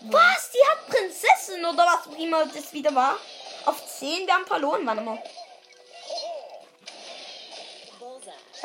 Was? 0.00 0.50
Die 0.50 0.68
hat 0.68 0.86
Prinzessin 0.88 1.64
oder 1.64 1.86
was 1.86 2.16
immer 2.18 2.46
das 2.46 2.72
wieder 2.72 2.94
war? 2.94 3.16
Auf 3.64 3.84
10, 3.98 4.26
wir 4.26 4.34
haben 4.34 4.46
verloren, 4.46 4.84
warte 4.86 5.02
mal. 5.02 5.22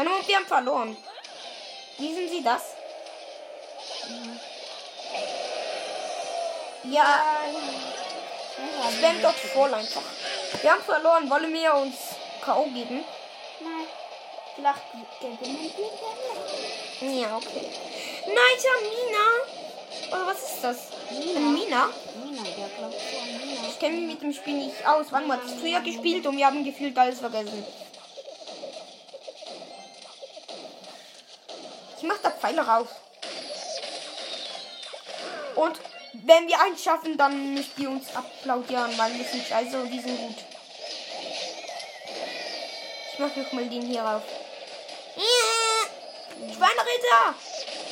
Mal, 0.03 0.27
wir 0.27 0.35
haben 0.35 0.45
verloren. 0.45 0.97
Lesen 1.97 2.29
Sie 2.29 2.43
das? 2.43 2.61
Ja, 6.83 7.21
spam 8.97 9.21
dort 9.21 9.35
voll 9.35 9.73
einfach. 9.73 10.01
Wir 10.61 10.71
haben 10.71 10.81
verloren. 10.81 11.29
Wollen 11.29 11.53
wir 11.53 11.75
uns 11.75 11.95
K.O. 12.43 12.63
geben? 12.65 13.03
Nein. 13.59 13.87
Vielleicht 14.55 14.81
gewinnen 15.21 15.71
wir. 16.99 17.21
Ja, 17.21 17.37
okay. 17.37 17.69
Nein, 18.25 18.57
ich 18.57 18.65
habe 18.67 18.83
Mina. 18.89 20.15
Oder 20.15 20.27
was 20.27 20.43
ist 20.43 20.63
das? 20.63 20.77
Eine 21.09 21.39
Mina? 21.39 21.89
Nina, 22.23 22.43
ja, 22.57 22.65
an 22.83 22.89
Nina? 22.89 23.67
Ich 23.69 23.79
kenne 23.79 23.97
mich 23.97 24.07
mit 24.07 24.21
dem 24.23 24.33
Spiel 24.33 24.55
nicht 24.55 24.85
aus. 24.85 25.07
Wann 25.11 25.29
war 25.29 25.37
das 25.37 25.53
früher 25.53 25.79
gespielt 25.81 26.25
und 26.25 26.37
wir 26.37 26.47
haben 26.47 26.63
gefühlt 26.63 26.97
alles 26.97 27.19
vergessen. 27.19 27.65
Ich 32.01 32.07
mach 32.07 32.17
da 32.17 32.31
Pfeile 32.31 32.65
raus. 32.65 32.87
Und 35.53 35.79
Wenn 36.13 36.47
wir 36.47 36.59
eins 36.59 36.83
schaffen, 36.83 37.17
dann 37.17 37.53
müsst 37.53 37.79
ihr 37.79 37.89
uns 37.89 38.13
applaudieren, 38.13 38.97
weil 38.97 39.13
wir 39.17 39.23
sind 39.23 39.45
scheiße 39.45 39.79
und 39.79 39.89
die 39.89 39.99
sind 39.99 40.17
gut. 40.19 40.35
Ich 43.13 43.19
mach 43.19 43.33
noch 43.33 43.51
mal 43.53 43.69
den 43.69 43.81
hier 43.83 44.01
rauf. 44.01 44.23
Schweineritter! 46.37 47.35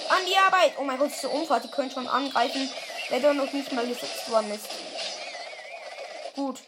An 0.09 0.25
die 0.27 0.35
Arbeit! 0.35 0.73
Oh 0.77 0.83
mein 0.83 0.97
Gott, 0.97 1.11
so 1.13 1.29
unfall. 1.29 1.61
Die 1.61 1.71
können 1.71 1.91
schon 1.91 2.07
angreifen, 2.07 2.69
wenn 3.09 3.21
der 3.21 3.33
noch 3.33 3.51
nicht 3.53 3.71
mal 3.71 3.87
gesetzt 3.87 4.29
worden 4.29 4.51
ist. 4.51 4.67
Gut. 6.35 6.59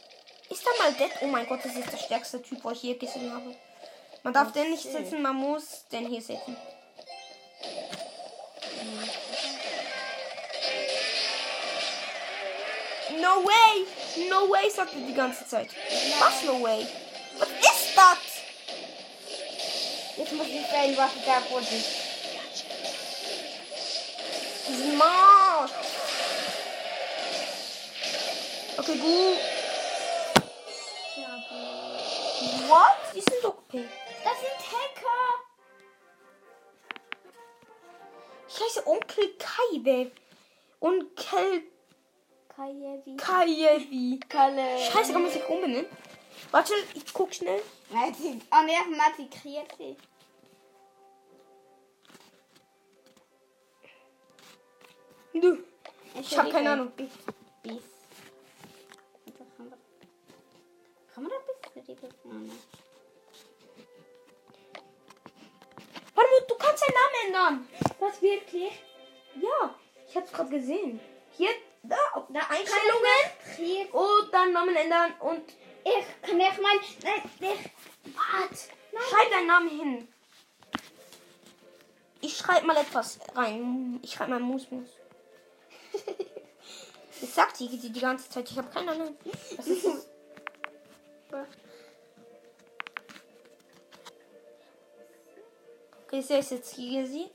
Ist 0.50 0.66
da 0.66 0.72
mal 0.84 0.94
Dead? 0.94 1.12
Oh 1.22 1.28
mein 1.28 1.48
Gott, 1.48 1.60
das 1.64 1.76
ist 1.76 1.92
der 1.92 1.98
stärkste 1.98 2.42
Typ, 2.42 2.64
was 2.64 2.74
ich 2.74 2.82
hier 2.82 2.98
gesehen 2.98 3.34
habe. 3.34 3.56
Man 4.24 4.34
darf 4.34 4.54
den 4.54 4.72
nicht 4.72 4.84
setzen, 4.84 5.22
man 5.22 5.36
muss 5.36 5.86
den 5.92 6.08
hier 6.08 6.22
setzen. 6.22 6.56
No 13.22 13.44
way! 13.46 13.86
No 14.30 14.50
way, 14.50 14.70
sagt 14.70 14.94
er 14.94 15.02
die 15.02 15.14
ganze 15.14 15.48
Zeit. 15.48 15.70
Was 16.20 16.44
no 16.44 16.62
way? 16.62 16.88
Was 17.38 17.50
ist 17.50 17.96
das? 17.96 18.18
Jetzt 20.18 20.34
muss 20.34 20.48
ich 20.48 20.66
sehen, 20.66 20.98
was 20.98 21.12
da 21.26 21.42
wurde. 21.50 21.68
Marsch. 24.98 25.72
Okay, 28.78 28.98
gut. 28.98 29.38
What? 32.68 32.98
Die 33.14 33.22
sind 33.22 33.46
okay. 33.46 33.88
Das 34.24 34.40
sind 34.40 34.60
Hacker. 34.72 35.22
Ich 38.48 38.60
heiße 38.60 38.88
Onkel 38.88 39.38
Kaibe. 39.38 40.12
Und 40.80 41.16
Kel 41.16 41.64
Kajevi. 42.56 43.18
Kajevi. 43.18 44.20
Kalle. 44.28 44.78
Scheiße, 44.78 45.14
kann 45.14 45.22
man 45.24 45.32
sich 45.32 45.48
umbenennen? 45.48 45.86
Warte, 46.52 46.74
ich 46.94 47.14
guck 47.14 47.34
schnell. 47.34 47.62
Mati. 47.90 48.42
Oh 48.52 48.64
ne, 48.66 48.96
Mati 48.98 49.30
kreiert 49.30 49.74
sie. 49.78 49.96
Du. 55.34 55.58
Ich 56.20 56.38
hab 56.38 56.52
keine 56.52 56.72
Ahnung. 56.72 56.92
Bis. 56.92 57.10
bis. 57.64 57.84
Kann 61.14 61.24
man- 61.24 61.32
da 61.32 61.38
bis? 61.78 61.98
Warte 66.16 66.30
du 66.48 66.56
kannst 66.56 66.84
deinen 66.84 66.96
Namen 67.00 67.16
ändern. 67.28 67.68
Was 68.00 68.22
wirklich? 68.22 68.84
Ja, 69.36 69.76
ich 70.08 70.18
hab's 70.18 70.32
gerade 70.34 70.50
gesehen. 70.50 71.00
Hier, 71.38 71.50
Einstellungen. 72.40 73.92
Und 73.92 74.34
dann 74.34 74.54
Namen 74.54 74.76
ändern 74.76 75.14
und 75.20 75.44
Ich 75.84 76.22
kann 76.22 76.38
nicht 76.38 76.62
mein. 76.62 76.80
Nein, 77.04 77.22
ich. 77.40 78.16
Warte. 78.16 78.56
Schreib 79.10 79.32
deinen 79.32 79.48
Namen 79.48 79.70
hin. 79.70 80.08
Ich 82.22 82.38
schreib 82.38 82.64
mal 82.64 82.78
etwas 82.78 83.20
rein. 83.36 84.00
Ich 84.04 84.14
schreib 84.14 84.30
mal 84.30 84.40
Musmus. 84.40 84.90
Das 87.22 87.36
sagt 87.36 87.60
die, 87.60 87.68
die 87.68 87.92
die 87.92 88.00
ganze 88.00 88.28
Zeit. 88.32 88.50
Ich 88.50 88.58
habe 88.58 88.68
keine 88.72 88.94
Ahnung. 88.94 89.16
Was 89.56 89.68
ist 89.68 89.86
das? 89.86 90.08
Okay, 96.08 96.22
sie 96.22 96.34
ist 96.34 96.52
jetzt 96.52 96.76
hier 96.76 97.06
sie. 97.06 97.30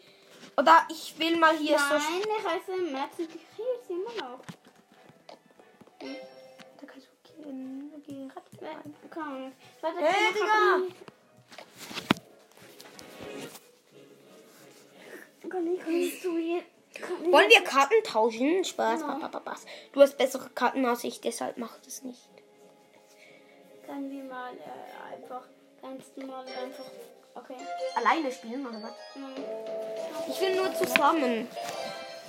Oder 0.57 0.87
ich 0.91 1.17
will 1.19 1.37
mal 1.37 1.57
hier 1.57 1.79
so. 1.79 1.95
Nein, 1.95 2.23
ich 2.37 2.45
heiße 2.45 2.83
Mati 2.91 3.29
kreiert 3.29 3.87
sie 3.87 3.93
immer 3.93 4.29
noch. 4.29 4.41
Da 7.47 7.53
kannst 7.53 7.95
du 7.95 8.01
gehen. 8.01 8.31
Okay, 8.31 8.31
rat 8.35 8.63
rein. 8.63 8.95
Komm. 9.11 9.53
Warte, 9.81 9.99
Hey, 10.01 10.33
Digga! 10.35 10.95
ich, 15.73 15.81
kannst 15.81 16.25
du 16.25 16.39
hier. 16.39 16.63
Wollen 17.31 17.51
wir 17.51 17.63
Karten 17.63 18.03
tauschen? 18.05 18.65
Spaß. 18.65 19.03
Ba, 19.03 19.29
ba, 19.31 19.39
ba. 19.39 19.57
Du 19.93 20.01
hast 20.01 20.17
bessere 20.17 20.49
Karten 20.51 20.85
als 20.87 21.05
ich, 21.05 21.21
deshalb 21.21 21.59
mach 21.59 21.79
das 21.81 22.03
nicht. 22.03 22.29
Können 23.87 24.11
wir 24.11 24.25
mal 24.25 24.53
äh, 24.55 25.15
einfach 25.15 25.47
ganz 25.81 26.05
normal 26.17 26.45
einfach. 26.47 26.87
Okay. 27.35 27.57
Alleine 27.95 28.33
spielen 28.33 28.67
oder 28.67 28.83
was? 28.83 28.95
Nein. 29.15 29.45
Ich 30.29 30.41
will 30.41 30.57
nur 30.57 30.75
zusammen. 30.75 31.47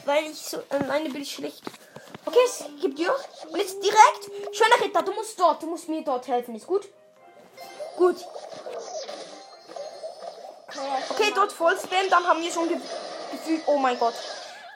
Weil 0.06 0.25
ich 0.25 0.38
so 0.38 0.62
alleine 0.69 1.10
bin 1.10 1.21
ich 1.21 1.32
schlecht. 1.32 1.63
Okay, 2.28 2.40
es 2.46 2.66
gibt 2.82 3.00
dir. 3.00 3.16
Und 3.50 3.58
jetzt 3.58 3.82
direkt. 3.82 4.30
Schöner 4.52 4.82
Ritter, 4.82 5.02
du 5.02 5.13
musst 5.13 5.40
dort. 5.40 5.63
Du 5.63 5.68
musst 5.68 5.88
mir 5.88 6.04
dort 6.04 6.28
helfen. 6.28 6.56
Ist 6.56 6.68
gut? 6.68 6.86
Gut. 7.96 8.18
Okay, 11.10 11.32
dort 11.34 11.54
voll 11.54 11.78
spam. 11.80 12.10
Dann 12.10 12.28
haben 12.28 12.42
wir 12.42 12.52
schon 12.52 12.68
ge 12.68 12.78
gefühlt. 13.32 13.63
Oh 13.66 13.78
mein 13.78 13.98
Gott. 13.98 14.13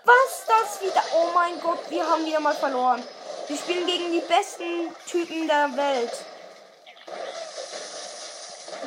Was 0.05 0.45
das 0.47 0.81
wieder? 0.81 1.03
Oh 1.13 1.27
mein 1.33 1.59
Gott, 1.59 1.79
wir 1.89 2.09
haben 2.09 2.25
wieder 2.25 2.39
mal 2.39 2.55
verloren. 2.55 3.03
Wir 3.47 3.57
spielen 3.57 3.85
gegen 3.85 4.11
die 4.13 4.21
besten 4.21 4.95
Typen 5.05 5.45
der 5.45 5.75
Welt. 5.75 6.11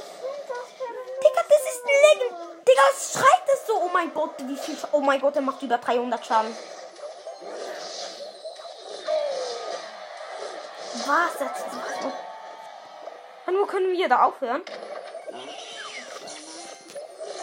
Digga, 1.23 1.41
das 1.49 1.73
ist 1.73 1.83
ein 1.83 2.19
Legend. 2.19 2.46
Was 2.77 3.13
schreit 3.13 3.43
das 3.47 3.65
so? 3.65 3.81
Oh 3.81 3.89
mein 3.91 4.13
Gott, 4.13 4.35
wie 4.39 4.55
viel. 4.55 4.77
Oh 4.91 5.01
mein 5.01 5.19
Gott, 5.19 5.35
er 5.35 5.41
macht 5.41 5.61
über 5.63 5.77
300 5.77 6.25
Schaden. 6.25 6.55
Was? 11.05 11.37
Das 11.39 11.59
ist. 11.59 11.65
Wann 13.45 13.57
wo 13.57 13.65
können 13.65 13.91
wir 13.93 14.09
da 14.09 14.23
aufhören? 14.23 14.61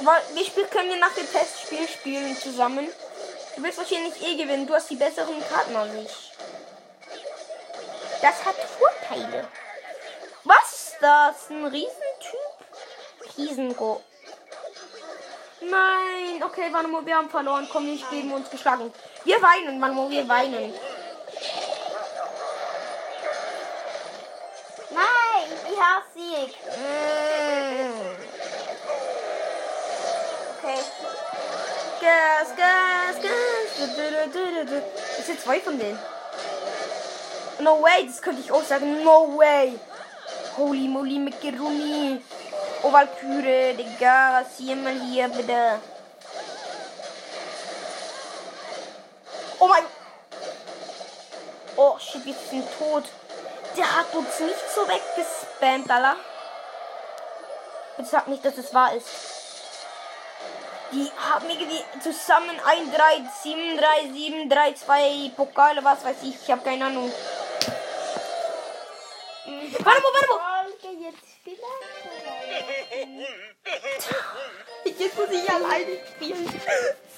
Weil 0.02 0.22
wir 0.34 0.44
spielen, 0.44 0.70
können 0.70 0.90
wir 0.90 0.96
nach 0.98 1.14
dem 1.14 1.30
Testspiel 1.30 1.88
spielen 1.88 2.36
zusammen. 2.36 2.88
Du 3.56 3.62
willst 3.62 3.78
wahrscheinlich 3.78 4.22
eh 4.22 4.36
gewinnen. 4.36 4.66
Du 4.66 4.74
hast 4.74 4.90
die 4.90 4.96
besseren 4.96 5.42
Karten 5.48 5.74
als 5.76 5.94
ich. 5.94 6.32
Das 8.20 8.44
hat 8.44 8.56
Vorteile. 8.78 9.48
Was 10.44 10.72
ist 10.72 10.96
das? 11.00 11.50
Ein 11.50 11.64
Riesentyp? 11.66 13.36
Riesengo. 13.36 14.02
Nein, 15.70 16.42
okay, 16.42 16.70
mal, 16.70 16.84
wir 17.06 17.16
haben 17.16 17.30
verloren. 17.30 17.68
Komm, 17.70 17.86
wir 17.86 17.96
geben 18.10 18.32
uns 18.32 18.50
geschlagen. 18.50 18.92
Wir 19.24 19.40
weinen, 19.40 19.78
mal, 19.78 19.94
wir 20.10 20.28
weinen. 20.28 20.74
Nein, 24.90 25.48
ich 25.70 25.80
hasse 25.80 26.14
Sieg. 26.14 26.56
Mm. 26.66 28.04
Okay. 30.58 30.80
Gas, 32.00 32.56
Gas, 32.56 33.22
Gas. 33.22 33.88
Das 35.16 35.26
sind 35.26 35.40
zwei 35.40 35.60
von 35.60 35.78
denen. 35.78 35.98
No 37.60 37.80
way, 37.82 38.06
das 38.06 38.20
könnte 38.20 38.40
ich 38.40 38.52
auch 38.52 38.64
sagen. 38.64 39.02
No 39.02 39.36
way. 39.36 39.78
Holy 40.56 40.88
moly, 40.88 41.18
Macaroni. 41.18 42.20
Oh, 42.86 42.92
Valkyrie, 42.92 43.72
Digga, 43.78 44.40
rasier 44.40 44.76
mal 44.76 44.92
hier, 44.92 45.26
bitte. 45.28 45.80
Oh 49.58 49.66
mein. 49.66 49.84
Oh, 51.76 51.98
shit, 51.98 52.26
wir 52.26 52.34
sind 52.34 52.68
tot. 52.78 53.04
Der 53.74 53.96
hat 53.96 54.14
uns 54.14 54.38
nicht 54.38 54.70
so 54.74 54.82
weggespammt, 54.86 55.90
Alter. 55.90 56.16
Bitte 57.96 58.10
sag 58.10 58.28
nicht, 58.28 58.44
dass 58.44 58.58
es 58.58 58.74
wahr 58.74 58.94
ist. 58.94 59.08
Die 60.92 61.10
haben 61.16 61.48
irgendwie 61.48 61.82
zusammen 62.02 62.60
1, 62.66 62.94
3, 62.94 63.22
7, 63.42 63.78
3, 63.78 64.12
7, 64.12 64.50
3, 64.50 64.74
2 64.74 65.30
Pokale, 65.34 65.82
was 65.82 66.04
weiß 66.04 66.16
ich. 66.24 66.36
Ich 66.42 66.50
habe 66.50 66.62
keine 66.62 66.84
Ahnung. 66.84 67.10
Warte 69.46 69.82
mal, 69.82 70.12
warte 70.12 70.28
mal. 70.28 70.66
Folge 70.82 70.96
jetzt 71.02 71.24
vielleicht. 71.42 71.93
Jetzt 74.84 75.16
muss 75.16 75.30
ich 75.30 75.50
alleine 75.50 75.98
spielen. 76.14 76.60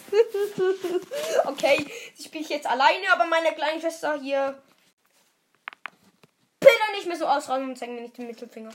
okay, 1.44 1.84
ich 2.16 2.24
spiele 2.24 2.46
jetzt 2.48 2.66
alleine, 2.66 3.12
aber 3.12 3.26
meine 3.26 3.52
kleine 3.52 3.80
Schwester 3.80 4.18
hier. 4.20 4.62
Bitte 6.60 6.72
nicht 6.94 7.06
mehr 7.06 7.16
so 7.16 7.26
ausrauen 7.26 7.68
und 7.68 7.76
zeig 7.76 7.90
mir 7.90 8.02
nicht 8.02 8.16
den 8.16 8.26
Mittelfinger. 8.26 8.72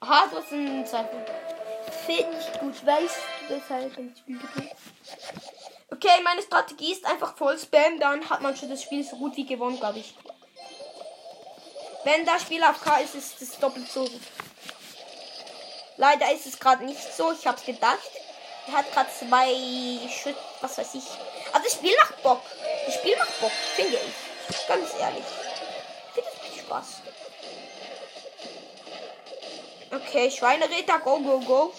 Aha, 0.00 0.26
du 0.30 0.36
hast 0.36 0.52
einen 0.52 0.86
Zweifel. 0.86 1.24
Finde 2.06 2.38
ich 2.38 2.60
gut, 2.60 2.86
weißt 2.86 3.16
du 3.48 3.54
deshalb 3.54 3.98
ein 3.98 4.14
Spiel 4.16 4.38
gedrückt. 4.38 4.76
Okay, 5.90 6.22
meine 6.22 6.42
Strategie 6.42 6.92
ist 6.92 7.04
einfach 7.04 7.36
voll 7.36 7.58
Spam, 7.58 7.98
dann 7.98 8.28
hat 8.30 8.40
man 8.40 8.56
schon 8.56 8.70
das 8.70 8.82
Spiel 8.82 9.04
so 9.04 9.16
gut 9.16 9.36
wie 9.36 9.44
gewonnen, 9.44 9.78
glaube 9.78 9.98
ich. 9.98 10.14
Wenn 12.04 12.24
das 12.24 12.42
Spiel 12.42 12.62
auf 12.62 12.80
K 12.80 12.98
ist, 12.98 13.14
ist 13.14 13.42
es 13.42 13.58
doppelt 13.58 13.88
so 13.88 14.04
gut. 14.04 14.20
Leider 16.00 16.32
ist 16.32 16.46
es 16.46 16.58
gerade 16.58 16.82
nicht 16.86 17.14
so, 17.14 17.30
ich 17.30 17.46
hab's 17.46 17.62
gedacht. 17.62 18.10
Er 18.66 18.72
hat 18.72 18.90
gerade 18.90 19.10
zwei 19.10 20.08
Schütt, 20.08 20.36
was 20.62 20.78
weiß 20.78 20.94
ich. 20.94 21.04
Also 21.52 21.64
das 21.64 21.74
Spiel 21.74 21.94
macht 22.02 22.22
Bock. 22.22 22.40
Das 22.86 22.94
Spiel 22.94 23.14
macht 23.18 23.38
Bock, 23.38 23.52
finde 23.76 23.98
ich. 23.98 24.66
Ganz 24.66 24.94
ehrlich. 24.98 25.24
Ich 25.28 26.14
finde 26.14 26.30
es 26.30 26.38
macht 26.40 26.58
Spaß. 26.58 26.86
Okay, 29.92 30.30
Schweineräter, 30.30 31.00
go, 31.00 31.18
go, 31.18 31.38
go. 31.40 31.74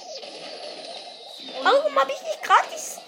Warum 1.64 2.00
habe 2.00 2.12
ich 2.12 2.22
nicht 2.22 2.44
gratis 2.44 3.00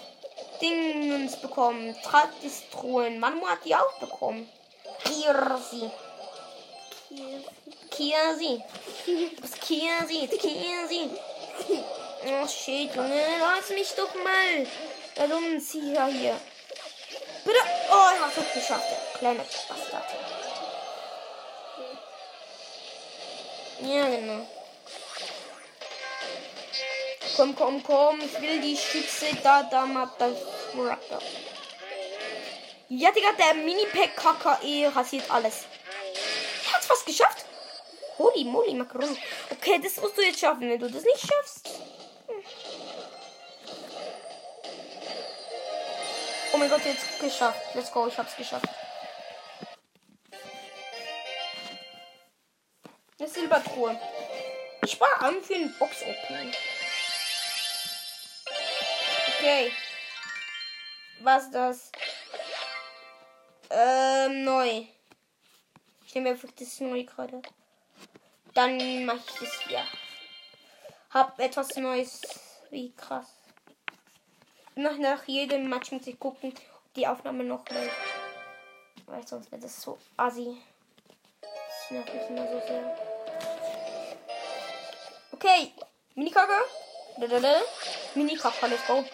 Dingens 0.60 1.36
bekommen? 1.36 1.96
Gratis 2.02 2.64
Truhen. 2.72 3.20
Manu 3.20 3.46
hat 3.46 3.64
die 3.64 3.76
auch 3.76 4.00
bekommen. 4.00 4.50
Kirsi. 5.04 5.92
Kirsi. 7.06 7.83
Was 7.94 9.60
Kirsi? 9.60 10.28
Kirsi. 10.28 11.10
Oh 12.26 12.46
shit, 12.48 12.94
Junge, 12.94 13.22
lass 13.38 13.70
mich 13.70 13.94
doch 13.94 14.12
mal. 14.14 14.66
Der 15.16 15.28
dumme 15.28 15.60
Zieher 15.60 16.06
hier. 16.06 16.40
Bitte. 17.44 17.58
Oh, 17.90 18.08
ich 18.14 18.20
hab's 18.20 18.54
geschafft. 18.54 18.88
Der 18.90 19.18
kleine 19.18 19.38
Bastard. 19.38 20.04
Ja, 23.80 24.08
genau. 24.08 24.46
Komm, 27.36 27.54
komm, 27.54 27.82
komm. 27.82 28.20
Ich 28.22 28.40
will 28.40 28.60
die 28.60 28.76
Schütze 28.76 29.26
da, 29.42 29.62
da, 29.62 29.86
Motherfucker. 29.86 31.20
Ja, 32.88 33.10
Digga, 33.12 33.32
der 33.32 33.54
Mini-Pack 33.54 34.16
KKE 34.16 34.96
rasiert 34.96 35.30
alles. 35.30 35.64
Er 36.66 36.72
hat's 36.72 36.86
fast 36.86 37.06
geschafft. 37.06 37.44
Holy 38.18 38.44
moly, 38.44 38.74
Macaron. 38.74 39.16
Okay, 39.50 39.80
das 39.82 39.96
musst 40.00 40.16
du 40.16 40.22
jetzt 40.22 40.40
schaffen. 40.40 40.68
Wenn 40.68 40.78
du 40.78 40.90
das 40.90 41.02
nicht 41.04 41.20
schaffst. 41.20 41.70
Oh 46.52 46.56
mein 46.56 46.70
Gott, 46.70 46.84
jetzt 46.84 47.18
geschafft. 47.18 47.74
Let's 47.74 47.90
go, 47.90 48.06
ich 48.06 48.16
hab's 48.16 48.36
geschafft. 48.36 48.68
Eine 53.18 53.28
Silbertruhe. 53.28 53.98
Ich 54.84 54.92
spare 54.92 55.20
an 55.20 55.42
für 55.42 55.54
ein 55.54 55.74
Box-Opening. 55.78 56.52
Okay. 59.28 59.72
Was 61.20 61.50
das? 61.50 61.90
Ähm, 63.70 64.44
neu. 64.44 64.84
Ich 66.06 66.14
nehme 66.14 66.30
einfach 66.30 66.50
das 66.56 66.80
neu 66.80 67.02
gerade. 67.02 67.42
Dann 68.54 69.04
mache 69.04 69.18
ich 69.18 69.40
das 69.40 69.60
hier. 69.66 69.84
Hab 71.10 71.38
etwas 71.40 71.76
Neues. 71.76 72.22
Wie 72.70 72.92
krass. 72.92 73.26
Nach, 74.76 74.96
nach 74.96 75.24
jedem 75.26 75.68
Match 75.68 75.90
muss 75.90 76.06
ich 76.06 76.18
gucken, 76.18 76.52
ob 76.52 76.94
die 76.94 77.06
Aufnahme 77.06 77.44
noch 77.44 77.68
läuft. 77.68 77.96
Weil 79.06 79.26
sonst 79.26 79.50
wird 79.50 79.64
das 79.64 79.82
so 79.82 79.98
assi. 80.16 80.56
Das 81.40 81.90
nervt 81.90 82.14
mich 82.14 82.28
immer 82.28 82.48
so 82.48 82.60
sehr. 82.66 82.98
Okay. 85.32 85.72
Minikacke. 86.14 86.64
Minikacke, 88.14 88.66
let's 88.68 88.86
go. 88.86 89.04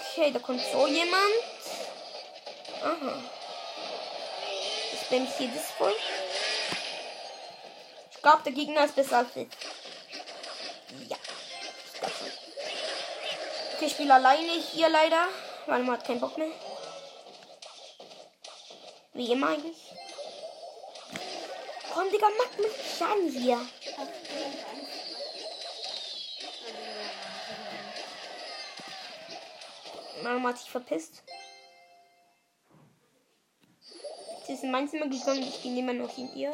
Okay, 0.00 0.32
da 0.32 0.38
kommt 0.40 0.60
so 0.72 0.86
jemand. 0.88 1.34
Aha. 2.82 3.22
Ich 4.92 5.36
hier 5.38 5.48
das 5.48 5.70
voll. 5.72 5.94
Glaube, 8.24 8.42
der 8.42 8.52
Gegner 8.52 8.86
ist 8.86 8.96
besser 8.96 9.18
als 9.18 9.36
ich. 9.36 9.48
Ja. 11.10 11.16
Okay, 13.74 13.84
ich 13.84 13.92
spiele 13.92 14.14
alleine 14.14 14.50
hier 14.72 14.88
leider, 14.88 15.28
weil 15.66 15.82
man 15.82 15.98
hat 15.98 16.06
keinen 16.06 16.20
Bock 16.20 16.38
mehr. 16.38 16.48
Wie 19.12 19.30
immer 19.30 19.48
eigentlich. 19.48 19.76
Komm, 21.92 22.10
Digga, 22.10 22.28
mach 22.38 22.58
mich 22.58 23.02
an 23.02 23.28
hier. 23.28 23.60
Mama 30.22 30.48
hat 30.48 30.58
sich 30.60 30.70
verpisst. 30.70 31.22
Sie 34.46 34.54
ist 34.54 34.62
in 34.64 34.70
mein 34.70 34.88
Zimmer 34.88 35.08
gegangen, 35.08 35.42
ich 35.42 35.60
bin 35.60 35.76
immer 35.76 35.92
noch 35.92 36.16
in 36.16 36.34
ihr. 36.34 36.52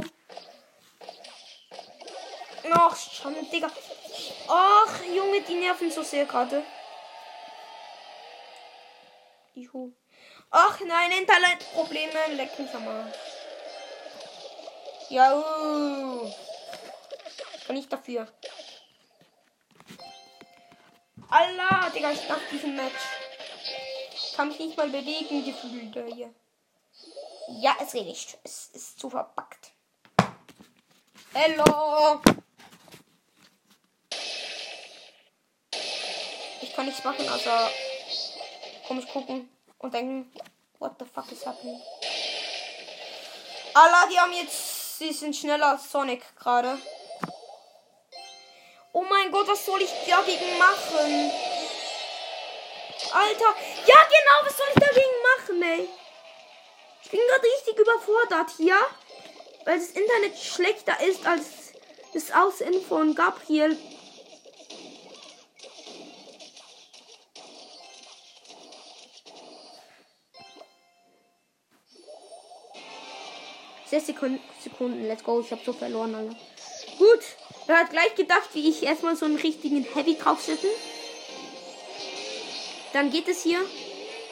Ach, 2.73 2.97
schon, 2.97 3.35
Digga. 3.51 3.71
Ach, 4.49 5.05
Junge, 5.05 5.43
die 5.43 5.55
nerven 5.55 5.91
so 5.91 6.03
sehr 6.03 6.25
gerade. 6.25 6.63
Juhu. 9.55 9.93
Ach 10.51 10.81
nein, 10.81 11.13
Internetprobleme. 11.13 12.35
Leck 12.35 12.59
mich 12.59 12.75
am. 12.75 13.13
Ja. 15.09 15.37
uh. 15.37 16.33
Kann 17.67 17.77
ich 17.77 17.89
dafür. 17.89 18.27
Allah, 21.29 21.91
Digga, 21.91 22.11
ich 22.11 22.29
nach 22.29 22.41
diesem 22.51 22.77
Match. 22.77 23.03
Kann 24.37 24.49
mich 24.49 24.59
nicht 24.59 24.77
mal 24.77 24.89
bewegen, 24.89 25.45
gefühlt 25.45 25.95
da 25.95 26.03
hier. 26.05 26.35
Ja, 27.61 27.77
es 27.81 27.93
geht. 27.93 28.39
Es 28.45 28.71
ist 28.73 28.99
zu 28.99 29.11
verpackt. 29.11 29.73
Hello. 31.33 32.21
Ich 36.71 36.77
kann 36.77 36.87
nichts 36.87 37.03
machen, 37.03 37.29
außer 37.29 37.69
komisch 38.87 39.09
gucken 39.09 39.51
und 39.79 39.93
denken, 39.93 40.33
what 40.79 40.93
the 41.01 41.05
fuck 41.05 41.31
is 41.33 41.45
happening? 41.45 41.83
Allah, 43.75 44.07
die 44.09 44.17
haben 44.17 44.33
jetzt, 44.33 45.01
sie 45.01 45.13
sind 45.13 45.35
schneller 45.35 45.71
als 45.71 45.91
Sonic 45.91 46.23
gerade. 46.37 46.79
Oh 48.93 49.03
mein 49.03 49.33
Gott, 49.33 49.49
was 49.49 49.67
soll 49.67 49.83
ich 49.83 49.91
dagegen 50.09 50.59
machen? 50.59 51.33
Alter, 53.15 53.55
ja 53.87 53.97
genau, 54.05 54.45
was 54.45 54.57
soll 54.57 54.67
ich 54.69 54.81
dagegen 54.81 55.17
machen, 55.37 55.63
ey? 55.63 55.89
Ich 57.03 57.11
bin 57.11 57.21
gerade 57.29 57.49
richtig 57.59 57.79
überfordert 57.81 58.51
hier, 58.57 58.79
weil 59.65 59.77
das 59.77 59.89
Internet 59.89 60.39
schlechter 60.39 61.01
ist 61.01 61.27
als 61.27 61.73
das 62.15 62.31
Aussehen 62.31 62.81
von 62.81 63.17
Gabriel. 63.17 63.77
Sechs 73.91 74.07
Sekunden, 74.07 74.39
Sekunden, 74.63 75.09
let's 75.09 75.25
go. 75.25 75.41
Ich 75.41 75.51
habe 75.51 75.63
so 75.67 75.73
verloren, 75.73 76.15
Alter. 76.15 76.37
Gut, 76.97 77.21
er 77.67 77.79
hat 77.79 77.91
gleich 77.91 78.15
gedacht, 78.15 78.49
wie 78.53 78.69
ich 78.69 78.85
erstmal 78.85 79.17
so 79.17 79.25
einen 79.25 79.35
richtigen 79.35 79.83
Heavy 79.83 80.15
draufsetze. 80.17 80.69
Dann 82.93 83.11
geht 83.11 83.27
es 83.27 83.43
hier. 83.43 83.61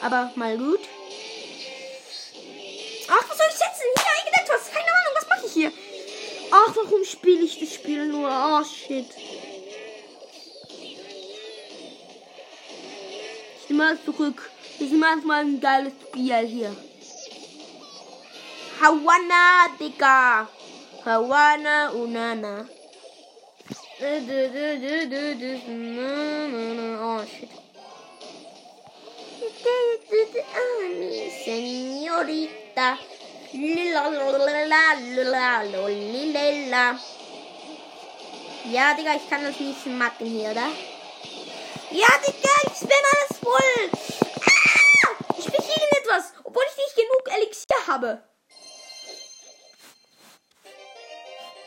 Aber 0.01 0.31
mal 0.35 0.57
gut. 0.57 0.79
Ach, 3.09 3.29
was 3.29 3.37
soll 3.37 3.47
ich 3.49 3.57
setzen? 3.57 3.83
Hier, 3.97 4.13
irgendetwas. 4.23 4.71
Keine 4.71 4.87
Ahnung, 4.87 5.13
was 5.15 5.27
mache 5.27 5.45
ich 5.47 5.51
hier? 5.51 5.71
Ach, 6.51 6.75
warum 6.75 7.03
spiele 7.03 7.43
ich 7.43 7.59
das 7.59 7.73
Spiel 7.73 8.05
nur? 8.05 8.29
Oh, 8.29 8.63
shit. 8.63 9.07
Ich 13.61 13.69
nehme 13.69 13.83
mal 13.83 13.97
zurück. 14.05 14.49
Das 14.79 14.87
ist 14.87 14.95
manchmal 14.95 15.41
ein 15.41 15.59
geiles 15.59 15.91
Spiel 16.07 16.47
hier. 16.47 16.75
Hawana, 18.79 19.67
Digga. 19.77 20.47
Hawana, 21.03 21.91
Unana. 21.91 22.65
Oh, 27.01 27.25
shit. 27.25 27.49
Lilalala. 35.91 36.99
Ja, 38.63 38.93
Digga, 38.93 39.15
ich 39.15 39.29
kann 39.29 39.43
das 39.43 39.59
nicht 39.59 39.85
machen 39.87 40.25
hier, 40.25 40.51
oder? 40.51 40.69
Ja, 41.91 42.07
Digga, 42.25 42.55
ich 42.63 42.79
bin 42.79 43.03
alles 43.11 43.39
voll. 43.43 43.89
Ah! 44.45 45.09
Ich 45.37 45.45
bin 45.45 45.61
hier 45.61 45.99
etwas, 45.99 46.31
obwohl 46.45 46.63
ich 46.69 46.77
nicht 46.77 46.95
genug 46.95 47.23
Elixier 47.35 47.87
habe. 47.87 48.28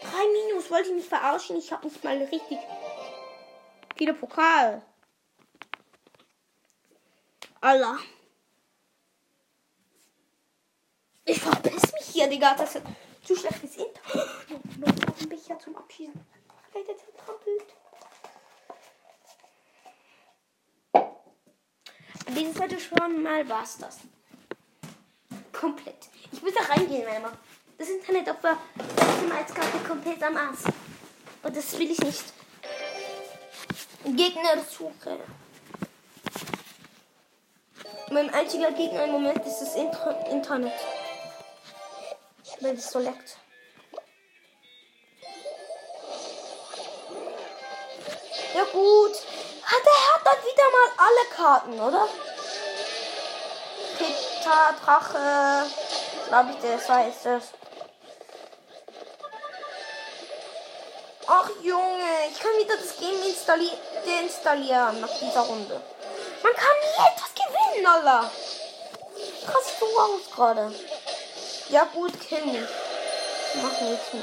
3 0.03 0.11
Minus, 0.33 0.71
wollte 0.71 0.89
ich 0.89 0.95
mich 0.95 1.09
verarschen? 1.09 1.57
Ich 1.57 1.73
habe 1.73 1.87
nicht 1.87 2.03
mal 2.03 2.17
richtig 2.17 2.59
viele 3.97 4.15
Pokal. 4.15 4.83
Allah. 7.61 7.99
Ich 11.25 11.41
verpiss 11.41 11.93
mich 11.93 12.07
hier, 12.13 12.29
Digga. 12.29 12.55
Das 12.55 12.75
ist 12.75 12.85
zu 13.23 13.37
schlechtes 13.37 13.77
Int. 13.77 14.01
Noch, 14.13 14.77
noch, 14.79 15.07
noch 15.07 15.21
ein 15.21 15.29
Becher 15.29 15.59
zum 15.59 15.77
Abschießen. 15.77 16.27
Vielleicht 16.71 16.89
hat 16.89 16.97
er 16.97 17.25
trampelt. 17.25 17.63
Dieses 22.37 22.61
heute 22.61 22.81
schon 22.81 23.23
mal 23.23 23.49
war's 23.49 23.79
das. 23.79 23.99
Komplett. 25.53 26.09
Ich 26.33 26.43
muss 26.43 26.55
da 26.55 26.63
reingehen, 26.63 27.07
wenn 27.07 27.15
er 27.15 27.21
macht. 27.21 27.39
Das 27.83 27.91
Internet 27.91 28.31
auf 28.31 28.37
der 28.41 28.57
Maximalskarte 28.77 29.79
komplett 29.89 30.23
am 30.23 30.37
Arsch. 30.37 30.73
Und 31.43 31.57
das 31.57 31.77
will 31.77 31.91
ich 31.91 31.99
nicht. 31.99 32.23
Gegnersuche. 34.05 35.19
Mein 38.13 38.33
einziger 38.33 38.71
Gegner 38.71 39.03
im 39.07 39.11
Moment 39.11 39.45
ist 39.45 39.59
das 39.59 39.75
Inter 39.75 40.25
Internet. 40.31 40.73
Weil 42.61 42.75
es 42.77 42.89
so 42.89 43.01
leckt. 43.01 43.37
Ja 48.55 48.63
gut. 48.73 49.17
Hat 49.65 49.83
er 49.85 50.15
hat 50.15 50.25
dann 50.25 50.45
wieder 50.45 50.71
mal 50.71 50.89
alle 50.99 51.35
Karten, 51.35 51.81
oder? 51.81 52.09
Peter, 53.99 54.75
Drache. 54.85 55.67
Glaube 56.29 56.51
ich, 56.53 56.59
das 56.59 56.89
heißt 56.89 57.27
es. 57.27 57.53
Ach 61.45 61.51
Junge, 61.61 62.29
ich 62.31 62.39
kann 62.39 62.53
wieder 62.57 62.77
das 62.77 62.97
Game 62.99 63.21
installi 63.27 63.69
deinstallieren 64.07 65.01
nach 65.01 65.11
dieser 65.21 65.41
Runde. 65.41 65.81
Man 66.41 66.53
kann 66.53 66.77
nie 66.81 67.13
etwas 67.13 67.35
gewinnen, 67.35 67.85
Alter. 67.85 68.31
Krass 69.45 69.73
du 69.81 69.87
aus 69.87 70.31
gerade. 70.33 70.73
Ja 71.69 71.85
gut, 71.93 72.13
kill 72.21 72.45
mich. 72.47 72.69
Mach 73.61 73.81
nichts 73.81 74.13
mehr. 74.13 74.23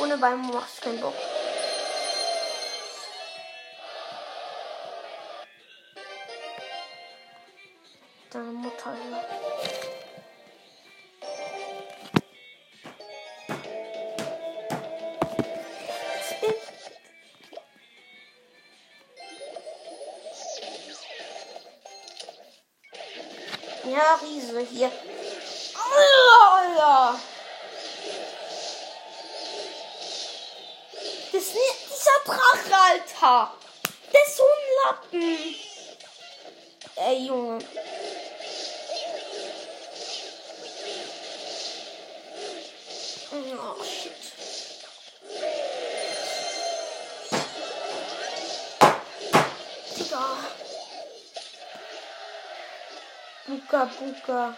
Ohne 0.00 0.16
Bein 0.16 0.40
macht 0.40 0.80
keinen 0.80 1.00
Bock. 1.02 1.14
Mutter, 8.84 8.96
ja. 23.90 24.14
Riese 24.20 24.60
hier. 24.60 24.90
Alter. 25.74 27.20
Das 31.32 31.42
ist 31.42 31.54
dieser 31.54 32.18
Drache, 32.24 32.74
Alter. 32.74 33.52
Der 34.12 34.22
ist 34.22 34.36
so 34.36 34.42
ein 34.42 34.62
Lappen. 34.84 35.54
Ey, 36.96 37.26
Junge. 37.26 37.58
Oh, 43.34 43.82
shit. 43.82 44.12
Digga. 49.96 50.24
Buka, 53.46 53.84
Buka. 53.98 54.56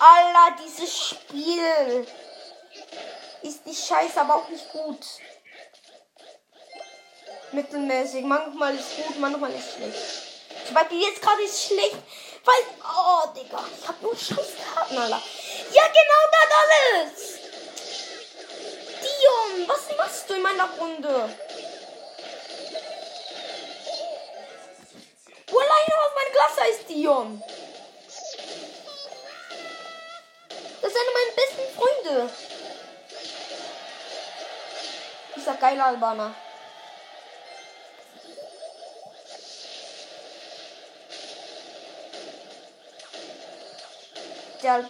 Alter, 0.00 0.56
dieses 0.64 0.98
Spiel 0.98 2.06
ist 3.42 3.64
nicht 3.64 3.86
scheiße, 3.86 4.20
aber 4.20 4.34
auch 4.34 4.48
nicht 4.48 4.68
gut. 4.72 5.06
Mittelmäßig. 7.52 8.24
Manchmal 8.24 8.74
ist 8.74 8.96
gut, 8.96 9.20
manchmal 9.20 9.52
ist 9.52 9.74
schlecht. 9.76 10.66
Zum 10.66 10.74
Beispiel 10.74 11.02
jetzt 11.02 11.22
gerade 11.22 11.42
ist 11.42 11.66
schlecht, 11.66 11.98
weil. 12.44 12.64
Oh, 12.84 13.28
Digga, 13.34 13.64
ich 13.78 13.88
hab 13.88 14.00
nur 14.02 14.16
scheiß 14.16 14.52
Karten, 14.74 14.98
Alter. 14.98 15.22
Ja, 15.72 15.82
genau 15.88 16.22
das 16.32 16.50
alles. 16.62 17.38
Dion, 19.00 19.68
was 19.68 19.96
machst 19.96 20.28
du 20.28 20.34
in 20.34 20.42
meiner 20.42 20.68
Runde? 20.78 21.28
Wo 25.48 25.58
alleine 25.58 25.94
aus 25.98 26.14
meinem 26.14 26.32
Glas 26.32 26.60
heißt 26.60 26.88
Dion? 26.88 27.42
Das 30.80 30.92
sind 30.92 31.08
meine 31.14 31.32
besten 31.36 31.66
Freunde. 31.78 32.30
Dieser 35.36 35.54
geile 35.54 35.84
Albaner. 35.84 36.34
Der 44.62 44.88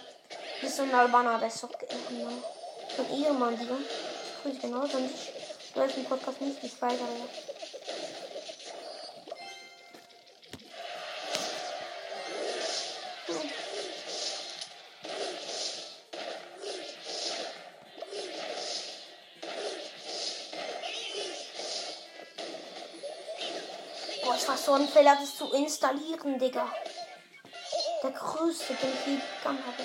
ist 0.60 0.76
so 0.76 0.82
ein 0.82 0.94
Albaner, 0.94 1.38
der 1.38 1.48
ist 1.48 1.58
so 1.58 1.66
genau. 1.66 2.30
So 2.94 3.02
ein 3.04 3.10
Ehemann, 3.10 3.56
die 3.56 3.64
Ich 3.64 4.42
grüße 4.42 4.58
genau, 4.60 4.86
sonst 4.86 5.14
läuft 5.74 5.96
ein 5.96 6.04
Podcast 6.04 6.40
nicht, 6.42 6.62
nicht 6.62 6.82
weiter. 6.82 6.96
Ja. 6.96 7.26
Boah, 24.22 24.48
war 24.48 24.56
so 24.58 24.72
ein 24.74 24.86
Fehler, 24.86 25.16
das 25.18 25.36
zu 25.36 25.50
installieren, 25.52 26.38
Digga. 26.38 26.70
Der 28.02 28.10
größte, 28.10 28.74
den 28.74 28.92
ich 28.92 29.06
je 29.06 29.18
bekommen 29.36 29.62
habe. 29.64 29.84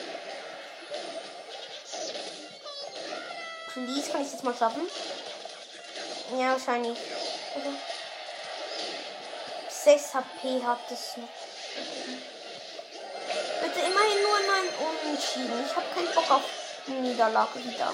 Please, 3.72 4.12
kann 4.12 4.22
ich 4.24 4.32
das 4.32 4.42
mal 4.42 4.56
schaffen? 4.56 4.90
Ja, 6.36 6.54
wahrscheinlich. 6.54 6.98
Okay. 7.56 7.76
6 9.70 10.14
HP 10.16 10.64
hat 10.66 10.80
es 10.92 11.18
noch. 11.18 11.30
Bitte 13.62 13.80
immerhin 13.80 14.24
nur 14.24 14.40
in 14.40 14.50
einen 14.50 14.74
Unentschieden. 14.90 15.66
Ich 15.66 15.76
habe 15.76 15.86
keinen 15.94 16.14
Bock 16.16 16.32
auf 16.32 16.44
Niederlage 16.88 17.64
wieder. 17.64 17.94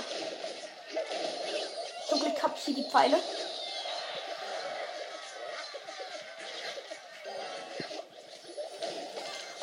Zum 2.07 2.19
Glück 2.21 2.41
habe 2.41 2.53
ich 2.57 2.63
hier 2.63 2.75
die 2.75 2.89
Pfeile. 2.89 3.17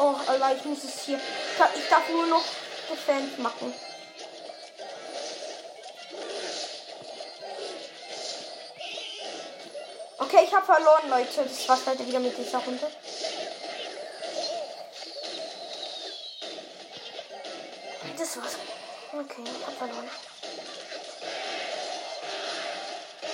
Oh, 0.02 0.16
Alter, 0.26 0.56
ich 0.56 0.64
muss 0.64 0.82
es 0.82 1.02
hier. 1.02 1.20
Ich 1.76 1.88
darf 1.90 2.08
nur 2.08 2.24
noch 2.24 2.42
Defense 2.90 3.38
machen. 3.38 3.74
Okay, 10.16 10.44
ich 10.46 10.54
habe 10.54 10.64
verloren, 10.64 11.10
Leute. 11.10 11.42
Das 11.44 11.68
war's 11.68 11.84
heute 11.84 12.06
wieder 12.06 12.18
mit 12.18 12.34
dieser 12.38 12.60
Runde. 12.60 12.90
Das 18.16 18.36
war's. 18.38 18.56
Okay, 19.12 19.44
ich 19.44 19.66
habe 19.66 19.76
verloren. 19.76 20.10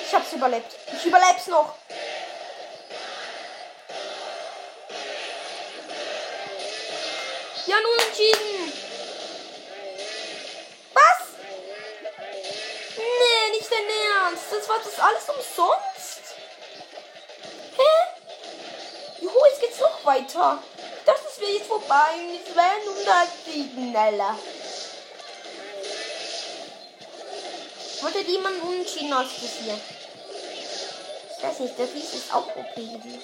Ich 0.05 0.15
hab's 0.15 0.33
überlebt. 0.33 0.75
Ich 0.97 1.07
überleb's 1.07 1.47
noch. 1.47 1.77
Weiter. 20.07 20.63
Das 21.05 21.17
ist 21.21 21.41
jetzt 21.41 21.67
vorbei. 21.67 22.15
Es 22.33 22.55
werden 22.55 22.89
unentschieden, 22.89 23.95
Alter. 23.95 24.39
Wollte 28.03 28.21
jemand 28.21 28.63
unentschieden 28.63 29.13
aus 29.13 29.27
das 29.41 29.51
hier? 29.63 29.79
Ich 31.37 31.43
weiß 31.43 31.61
nicht, 31.61 31.79
der 31.79 31.89
Fies 31.89 32.15
ist 32.15 32.33
auch 32.33 32.47
OP 32.47 32.75
gewesen. 32.75 33.23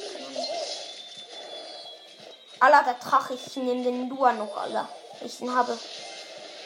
Alter, 2.61 2.83
der 2.85 2.95
Drache, 2.95 3.35
ich 3.35 3.57
nehme 3.57 3.83
den 3.83 4.09
Lua 4.09 4.33
noch, 4.33 4.57
Alter. 4.57 4.89
Ich 5.25 5.41
ihn 5.41 5.55
habe. 5.55 5.79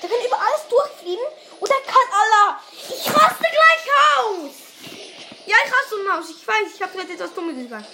Der 0.02 0.08
kann 0.08 0.26
über 0.26 0.38
alles 0.38 0.68
durchfliegen 0.68 1.24
und 1.60 1.70
der 1.70 1.80
kann, 1.80 2.08
Alter. 2.12 2.60
Ich 2.88 3.06
raste 3.08 3.38
gleich 3.38 3.86
aus. 4.18 4.54
Ja, 5.46 5.56
ich 5.64 5.72
raste 5.72 5.96
aus. 6.18 6.30
Ich 6.30 6.46
weiß, 6.46 6.74
ich 6.74 6.82
habe 6.82 6.92
gerade 6.96 7.12
etwas 7.12 7.34
Dummes 7.34 7.56
gesagt. 7.56 7.86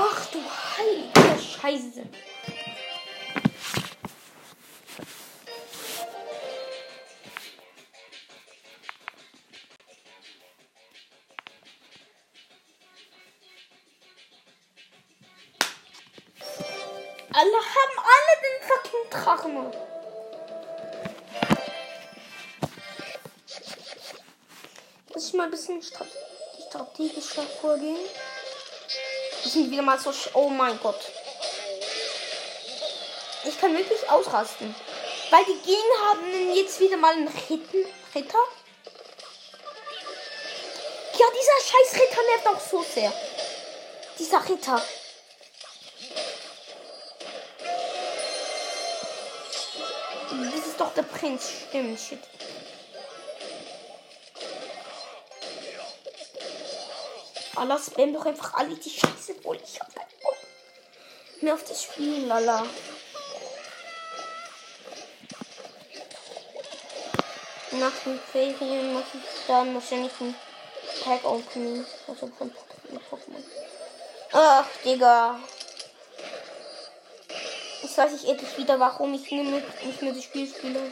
Ach 0.00 0.26
du 0.26 0.38
heilige 0.38 1.42
Scheiße. 1.42 2.04
Alle 17.32 17.58
haben 17.74 17.98
alle 18.14 18.34
den 18.44 18.58
fucking 18.68 19.04
Drachen. 19.10 19.54
Muss 25.12 25.26
ich 25.26 25.34
mal 25.34 25.44
ein 25.44 25.50
bisschen 25.50 25.82
strate 25.82 26.10
strategischer 26.68 27.42
vorgehen. 27.42 27.98
Sind 29.58 29.72
wieder 29.72 29.82
mal 29.82 29.98
so. 29.98 30.12
Oh 30.34 30.50
mein 30.50 30.78
Gott. 30.78 31.00
Ich 33.44 33.60
kann 33.60 33.76
wirklich 33.76 34.08
ausrasten. 34.08 34.72
Weil 35.30 35.44
die 35.46 35.58
Gegner 35.66 36.10
haben 36.10 36.54
jetzt 36.54 36.78
wieder 36.78 36.96
mal 36.96 37.12
einen 37.12 37.26
Ritten, 37.26 37.84
Ritter. 38.14 38.38
Ja, 41.18 41.26
dieser 41.34 41.58
scheiß 41.66 42.00
Ritter 42.00 42.22
nervt 42.22 42.46
auch 42.46 42.70
so 42.70 42.84
sehr. 42.94 43.12
Dieser 44.16 44.48
Ritter. 44.48 44.80
Das 50.54 50.66
ist 50.66 50.78
doch 50.80 50.94
der 50.94 51.02
Prinz. 51.02 51.50
Stimmt, 51.68 51.98
shit. 51.98 52.20
Allah 57.58 57.78
spam 57.78 58.12
doch 58.12 58.26
einfach 58.26 58.54
alle 58.54 58.74
die 58.76 58.90
Scheiße 58.90 59.44
wohl. 59.44 59.58
Ich 59.62 59.80
hab 59.80 59.94
keinen 59.94 60.06
Bock 60.22 60.36
mehr 61.40 61.54
auf 61.54 61.64
das 61.64 61.82
Spiel, 61.82 62.26
lala. 62.26 62.64
Nach 67.72 67.92
den 68.04 68.18
Ferien 68.32 68.92
muss 68.92 69.04
ich 69.14 69.46
dann 69.46 69.74
wahrscheinlich 69.74 70.12
ein 70.20 70.34
Pack 71.02 71.24
Opening. 71.24 71.84
Also 72.06 72.26
von 72.38 72.50
Pokémon. 72.50 73.42
Ach, 74.32 74.66
Digga. 74.84 75.38
Jetzt 77.82 77.98
weiß 77.98 78.12
ich 78.14 78.28
endlich 78.28 78.56
wieder, 78.58 78.80
warum 78.80 79.14
ich 79.14 79.30
nicht 79.30 80.02
mehr 80.02 80.12
das 80.12 80.24
Spiel 80.24 80.48
spiele. 80.48 80.90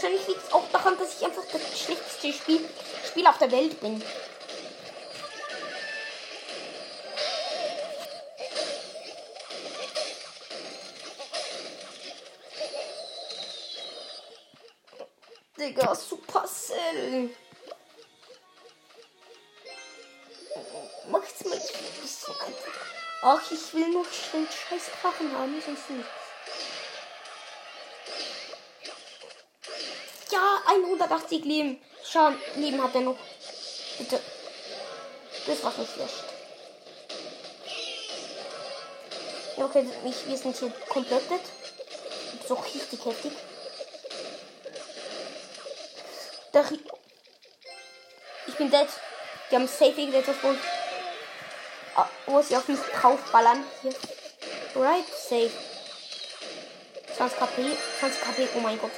Wahrscheinlich 0.00 0.28
liegt 0.28 0.44
es 0.44 0.52
auch 0.52 0.70
daran, 0.70 0.96
dass 0.96 1.16
ich 1.18 1.26
einfach 1.26 1.42
das 1.50 1.60
schlechteste 1.76 2.32
Spiel, 2.32 2.68
Spiel 3.04 3.26
auf 3.26 3.38
der 3.38 3.50
Welt 3.50 3.80
bin. 3.80 4.00
Digga, 15.58 15.92
Supercell. 15.96 17.30
Mal 21.08 21.20
nicht 21.20 21.44
ein 21.44 21.50
bisschen 22.00 22.34
einfach. 22.34 22.86
Ach, 23.22 23.50
ich 23.50 23.74
will 23.74 23.88
noch 23.88 24.06
den 24.32 24.46
scheiß 24.46 24.90
Drachen 25.02 25.36
haben, 25.36 25.60
sonst 25.60 25.90
nichts. 25.90 26.17
180 30.68 31.44
Leben. 31.44 31.80
Schauen, 32.04 32.36
Leben 32.56 32.82
hat 32.82 32.94
er 32.94 33.00
noch. 33.00 33.16
Bitte. 33.98 34.20
Das 35.46 35.64
war 35.64 35.72
nicht 35.78 35.92
schlecht. 35.92 36.24
Ja, 39.56 39.64
Okay, 39.64 39.84
ich, 40.04 40.28
wir 40.28 40.36
sind 40.36 40.56
hier 40.56 40.70
komplett 40.88 41.28
dead. 41.30 41.40
So 42.46 42.54
richtig 42.54 43.04
heftig. 43.04 43.32
Ri 46.54 46.80
ich 48.46 48.54
bin 48.56 48.70
dead. 48.70 48.88
Die 49.50 49.54
haben 49.54 49.68
safe 49.68 50.00
irgendetwas, 50.00 50.36
wo, 50.42 50.54
ah, 51.96 52.08
wo 52.26 52.42
sie 52.42 52.56
auf 52.56 52.68
mich 52.68 52.78
draufballern. 53.00 53.64
Hier. 53.82 53.94
Right, 54.74 55.06
safe. 55.08 55.50
20 57.16 57.38
KP, 57.38 57.76
20 58.00 58.20
KP, 58.20 58.48
oh 58.56 58.60
mein 58.60 58.78
Gott. 58.78 58.92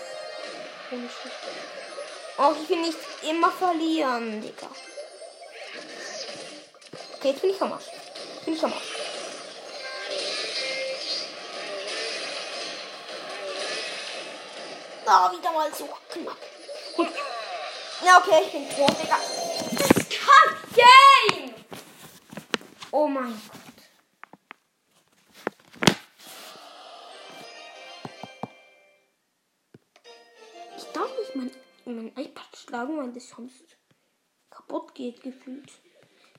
Oh, 0.93 2.55
ich 2.61 2.69
will 2.69 2.81
nicht 2.81 2.99
immer 3.23 3.53
verlieren, 3.53 4.41
Digga. 4.41 4.67
Okay, 7.17 7.31
jetzt 7.31 7.43
bin 7.43 7.51
ich 7.51 7.63
am 7.63 7.73
Arsch. 7.73 7.85
Bin 8.45 8.55
ich 8.55 8.65
am 8.65 8.73
Arsch. 8.73 8.83
Ah, 15.07 15.33
wieder 15.33 15.53
mal 15.53 15.73
so 15.73 15.89
knapp. 16.09 16.37
Gut. 16.97 17.09
Ja, 18.05 18.19
okay, 18.19 18.43
ich 18.47 18.53
bin 18.53 18.69
tot, 18.71 19.01
Digga. 19.01 19.19
Das 19.79 19.89
Kack-Game! 20.09 21.55
Oh 22.91 23.07
mein 23.07 23.41
Gott. 23.53 23.60
iPad 32.71 32.87
schlagen, 32.87 32.97
weil 32.97 33.13
das 33.13 33.29
sonst 33.29 33.77
kaputt 34.49 34.95
geht, 34.95 35.23
gefühlt. 35.23 35.71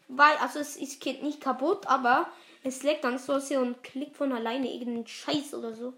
Weil, 0.07 0.35
also 0.37 0.59
es 0.59 0.75
ist 0.75 1.01
geht 1.01 1.23
nicht 1.23 1.41
kaputt, 1.41 1.87
aber 1.87 2.31
es 2.63 2.83
leckt 2.83 3.03
dann 3.03 3.17
so 3.17 3.39
sehr 3.39 3.61
und 3.61 3.83
klickt 3.83 4.17
von 4.17 4.31
alleine 4.31 4.71
irgendeinen 4.71 5.07
Scheiß 5.07 5.53
oder 5.53 5.73
so. 5.73 5.93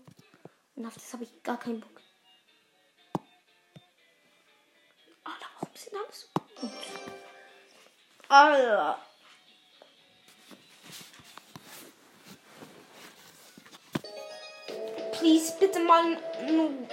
Und 0.76 0.86
auf 0.86 0.96
das 0.96 1.14
habe 1.14 1.24
ich 1.24 1.44
gar 1.44 1.58
keinen 1.58 1.82
Bock. 1.82 2.02
Alter, 5.24 5.48
warum 5.60 5.76
sind 5.76 5.96
alle 5.96 6.12
so 6.12 6.28
gut? 6.60 6.72
Alter. 8.30 9.00
Please, 15.14 15.54
bitte 15.60 15.80
mal 15.80 16.04
ein 16.06 16.88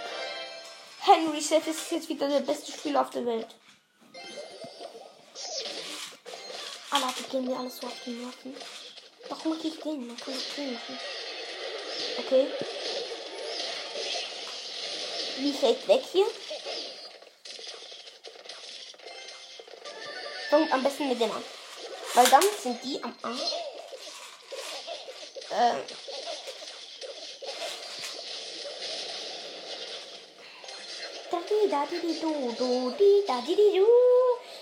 Henry 1.03 1.43
Chef 1.43 1.67
ist 1.67 1.91
jetzt 1.91 2.09
wieder 2.09 2.29
der 2.29 2.41
beste 2.41 2.73
Spieler 2.73 3.01
auf 3.03 3.11
der 3.11 3.27
Welt. 3.27 3.49
Die 7.21 7.29
gehen 7.31 7.45
mir 7.45 7.59
alles 7.59 7.77
so 7.77 7.87
auf 7.87 7.93
die 8.05 8.11
Nerven. 8.11 8.57
Warum 9.29 9.57
mache 9.57 9.69
ich 9.69 9.79
den? 9.81 10.07
Man 10.07 10.17
kann 10.17 10.35
ich 10.35 10.55
den 10.55 10.73
machen. 10.73 10.99
Okay. 12.19 12.47
Wie 15.39 15.53
fällt 15.53 15.87
weg 15.89 16.03
hier? 16.13 16.27
Fangt 20.49 20.73
am 20.73 20.83
besten 20.83 21.09
mit 21.09 21.21
dem 21.21 21.31
an. 21.31 21.45
Weil 22.15 22.27
dann 22.29 22.45
sind 22.63 22.83
die 22.83 23.03
am 23.03 23.15
Arsch. 23.23 23.53
Ähm. 25.53 25.83
Dadi 31.31 31.71
dadi 31.71 31.97
di 32.01 32.13
du 32.19 32.33
du 32.59 32.91
du. 32.91 33.87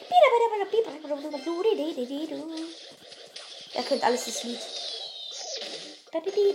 Bida 0.09 0.29
bida 0.33 0.67
bida 0.69 0.91
bida 0.93 1.39
du 1.45 1.55
di 1.63 1.73
di 1.81 1.87
di 1.97 2.05
di 2.07 2.27
du. 2.27 2.41
Er 3.73 3.83
kennt 3.85 4.05
alles 4.05 4.27
das 4.27 4.45
Lied. 4.45 4.61
Dadi 6.13 6.31
di. 6.31 6.49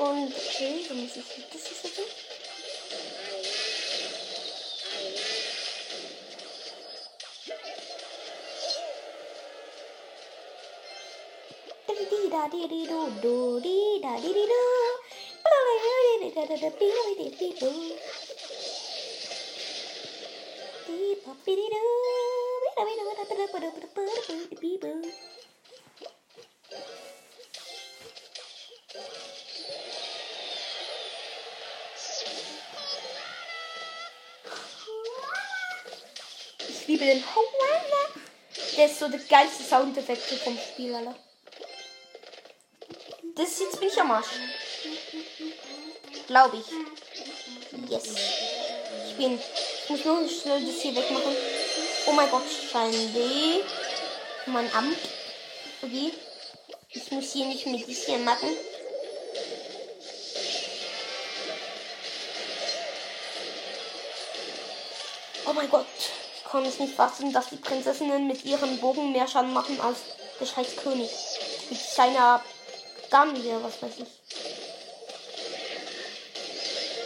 Und 0.00 0.34
okay, 0.34 0.84
so 0.88 0.94
muss 0.94 1.16
ich 1.16 1.24
das 1.52 1.72
ist. 1.72 2.29
da 12.30 12.46
di 12.46 12.62
di 12.68 12.86
do 12.86 13.10
do 13.20 13.58
di 13.58 13.98
da 14.00 14.14
di 14.22 14.30
di 14.32 14.44
do. 14.46 14.62
Da 15.42 16.46
da 16.46 16.56
da 16.62 16.70
bi 16.78 16.88
di 17.18 17.26
di 17.38 17.48
do. 17.58 17.70
Di 20.86 21.16
pa 21.24 21.32
bi 21.44 21.52
di 21.58 21.66
do. 21.74 21.82
Bi 22.62 22.70
da 22.76 22.82
bi 22.86 22.94
do 22.98 23.02
da 23.18 23.24
da 23.26 23.34
da 23.34 23.46
da 23.50 23.58
da 23.58 23.70
da 23.90 24.56
bi 24.60 24.78
bo. 24.78 24.92
Ich 36.68 36.86
liebe 36.86 37.04
den 37.06 37.22
Hawana. 37.22 38.02
Der 38.76 38.86
ist 38.86 38.98
so 39.00 39.08
der 39.08 39.20
geilste 39.20 39.64
Soundeffekt 39.64 40.22
vom 40.44 40.56
Spiel, 40.56 40.94
Alter. 40.94 41.29
Das 43.36 43.58
jetzt 43.58 43.78
bin 43.78 43.88
ich 43.88 44.00
am 44.00 44.10
Arsch. 44.10 44.26
Glaube 46.26 46.56
ich. 46.58 47.90
Yes. 47.90 48.14
Ich 49.08 49.16
bin. 49.16 49.38
Ich 49.38 49.90
muss 49.90 50.04
nur 50.04 50.28
schnell 50.28 50.64
das 50.64 50.80
hier 50.80 50.94
wegmachen. 50.94 51.34
Oh 52.06 52.12
mein 52.12 52.30
Gott, 52.30 52.42
Schein 52.70 52.92
Mein 54.46 54.72
Amt. 54.74 54.98
Okay. 55.82 56.12
Ich 56.90 57.10
muss 57.10 57.32
hier 57.32 57.46
nicht 57.46 57.66
mit 57.66 57.86
hier 57.86 58.18
machen. 58.18 58.48
Oh 65.46 65.52
mein 65.52 65.70
Gott. 65.70 65.86
Ich 66.36 66.44
kann 66.50 66.64
es 66.64 66.78
nicht 66.78 66.94
fassen, 66.94 67.32
dass 67.32 67.50
die 67.50 67.56
Prinzessinnen 67.56 68.26
mit 68.26 68.44
ihren 68.44 68.78
Bogen 68.78 69.12
mehr 69.12 69.28
Schaden 69.28 69.52
machen 69.52 69.80
als 69.80 69.98
der 70.40 70.46
scheiß 70.46 70.76
König. 70.76 71.10
Mit 71.70 71.78
seiner 71.78 72.42
Hier, 73.10 73.60
was 73.60 73.82
weiß 73.82 73.98
ich. 73.98 74.06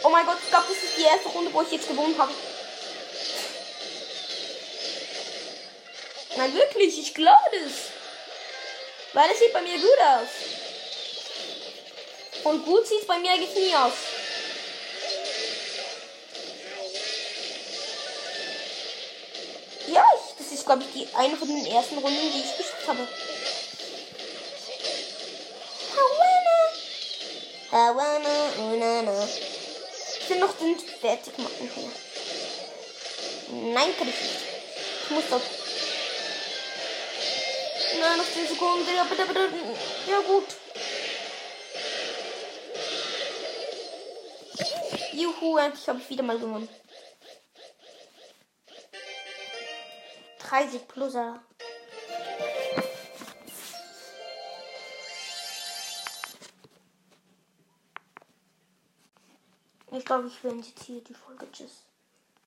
Oh 0.03 0.09
mein 0.09 0.23
Gott, 0.27 0.37
ich 0.43 0.49
glaube, 0.51 0.67
das 0.69 0.77
ist 0.77 0.97
die 0.97 1.01
erste 1.01 1.29
Runde, 1.29 1.51
wo 1.51 1.63
ich 1.63 1.71
jetzt 1.71 1.87
gewonnen 1.87 2.15
habe. 2.15 2.31
Nein, 6.37 6.53
wirklich, 6.53 6.99
ich 6.99 7.11
glaube 7.15 7.49
das. 7.53 7.89
Weil 9.13 9.31
es 9.31 9.39
sieht 9.39 9.51
bei 9.51 9.63
mir 9.63 9.79
gut 9.79 9.99
aus. 9.99 10.27
Und 12.43 12.65
gut 12.65 12.85
sieht 12.85 13.01
es 13.01 13.07
bei 13.07 13.17
mir 13.17 13.31
eigentlich 13.31 13.55
nie 13.55 13.75
aus. 13.75 13.93
Ja, 19.87 20.05
ich, 20.13 20.35
das 20.37 20.53
ist, 20.53 20.65
glaube 20.67 20.83
ich, 20.83 20.93
die 20.93 21.15
eine 21.15 21.35
von 21.35 21.47
den 21.47 21.65
ersten 21.65 21.97
Runden, 21.97 22.31
die 22.31 22.41
ich 22.41 22.57
geschafft 22.57 22.87
habe. 22.87 23.07
Ich 27.77 27.81
will 30.29 30.39
noch 30.39 30.57
den 30.57 30.79
fertig 30.79 31.37
machen 31.37 31.69
hier. 31.75 31.91
Nein, 33.73 33.93
kann 33.97 34.07
ich 34.07 34.21
nicht. 34.21 34.39
Ich 35.03 35.09
muss 35.09 35.25
doch. 35.29 35.41
Nein, 37.99 38.17
noch 38.17 38.33
10 38.33 38.47
Sekunden. 38.47 38.95
Ja, 38.95 39.03
bitte, 39.03 39.25
bitte. 39.25 39.49
Ja, 40.09 40.19
gut. 40.21 40.45
Juhu, 45.11 45.57
endlich 45.57 45.85
habe 45.89 45.99
ich 45.99 46.09
wieder 46.09 46.23
mal 46.23 46.39
gewonnen. 46.39 46.69
30 50.39 50.87
plus. 50.87 51.13
Ich 60.05 60.07
glaube, 60.07 60.27
ich 60.27 60.39
beende 60.39 60.63
jetzt 60.67 60.83
hier 60.83 61.03
die 61.03 61.15
Folge. 61.15 61.51
Tschüss. 61.51 61.83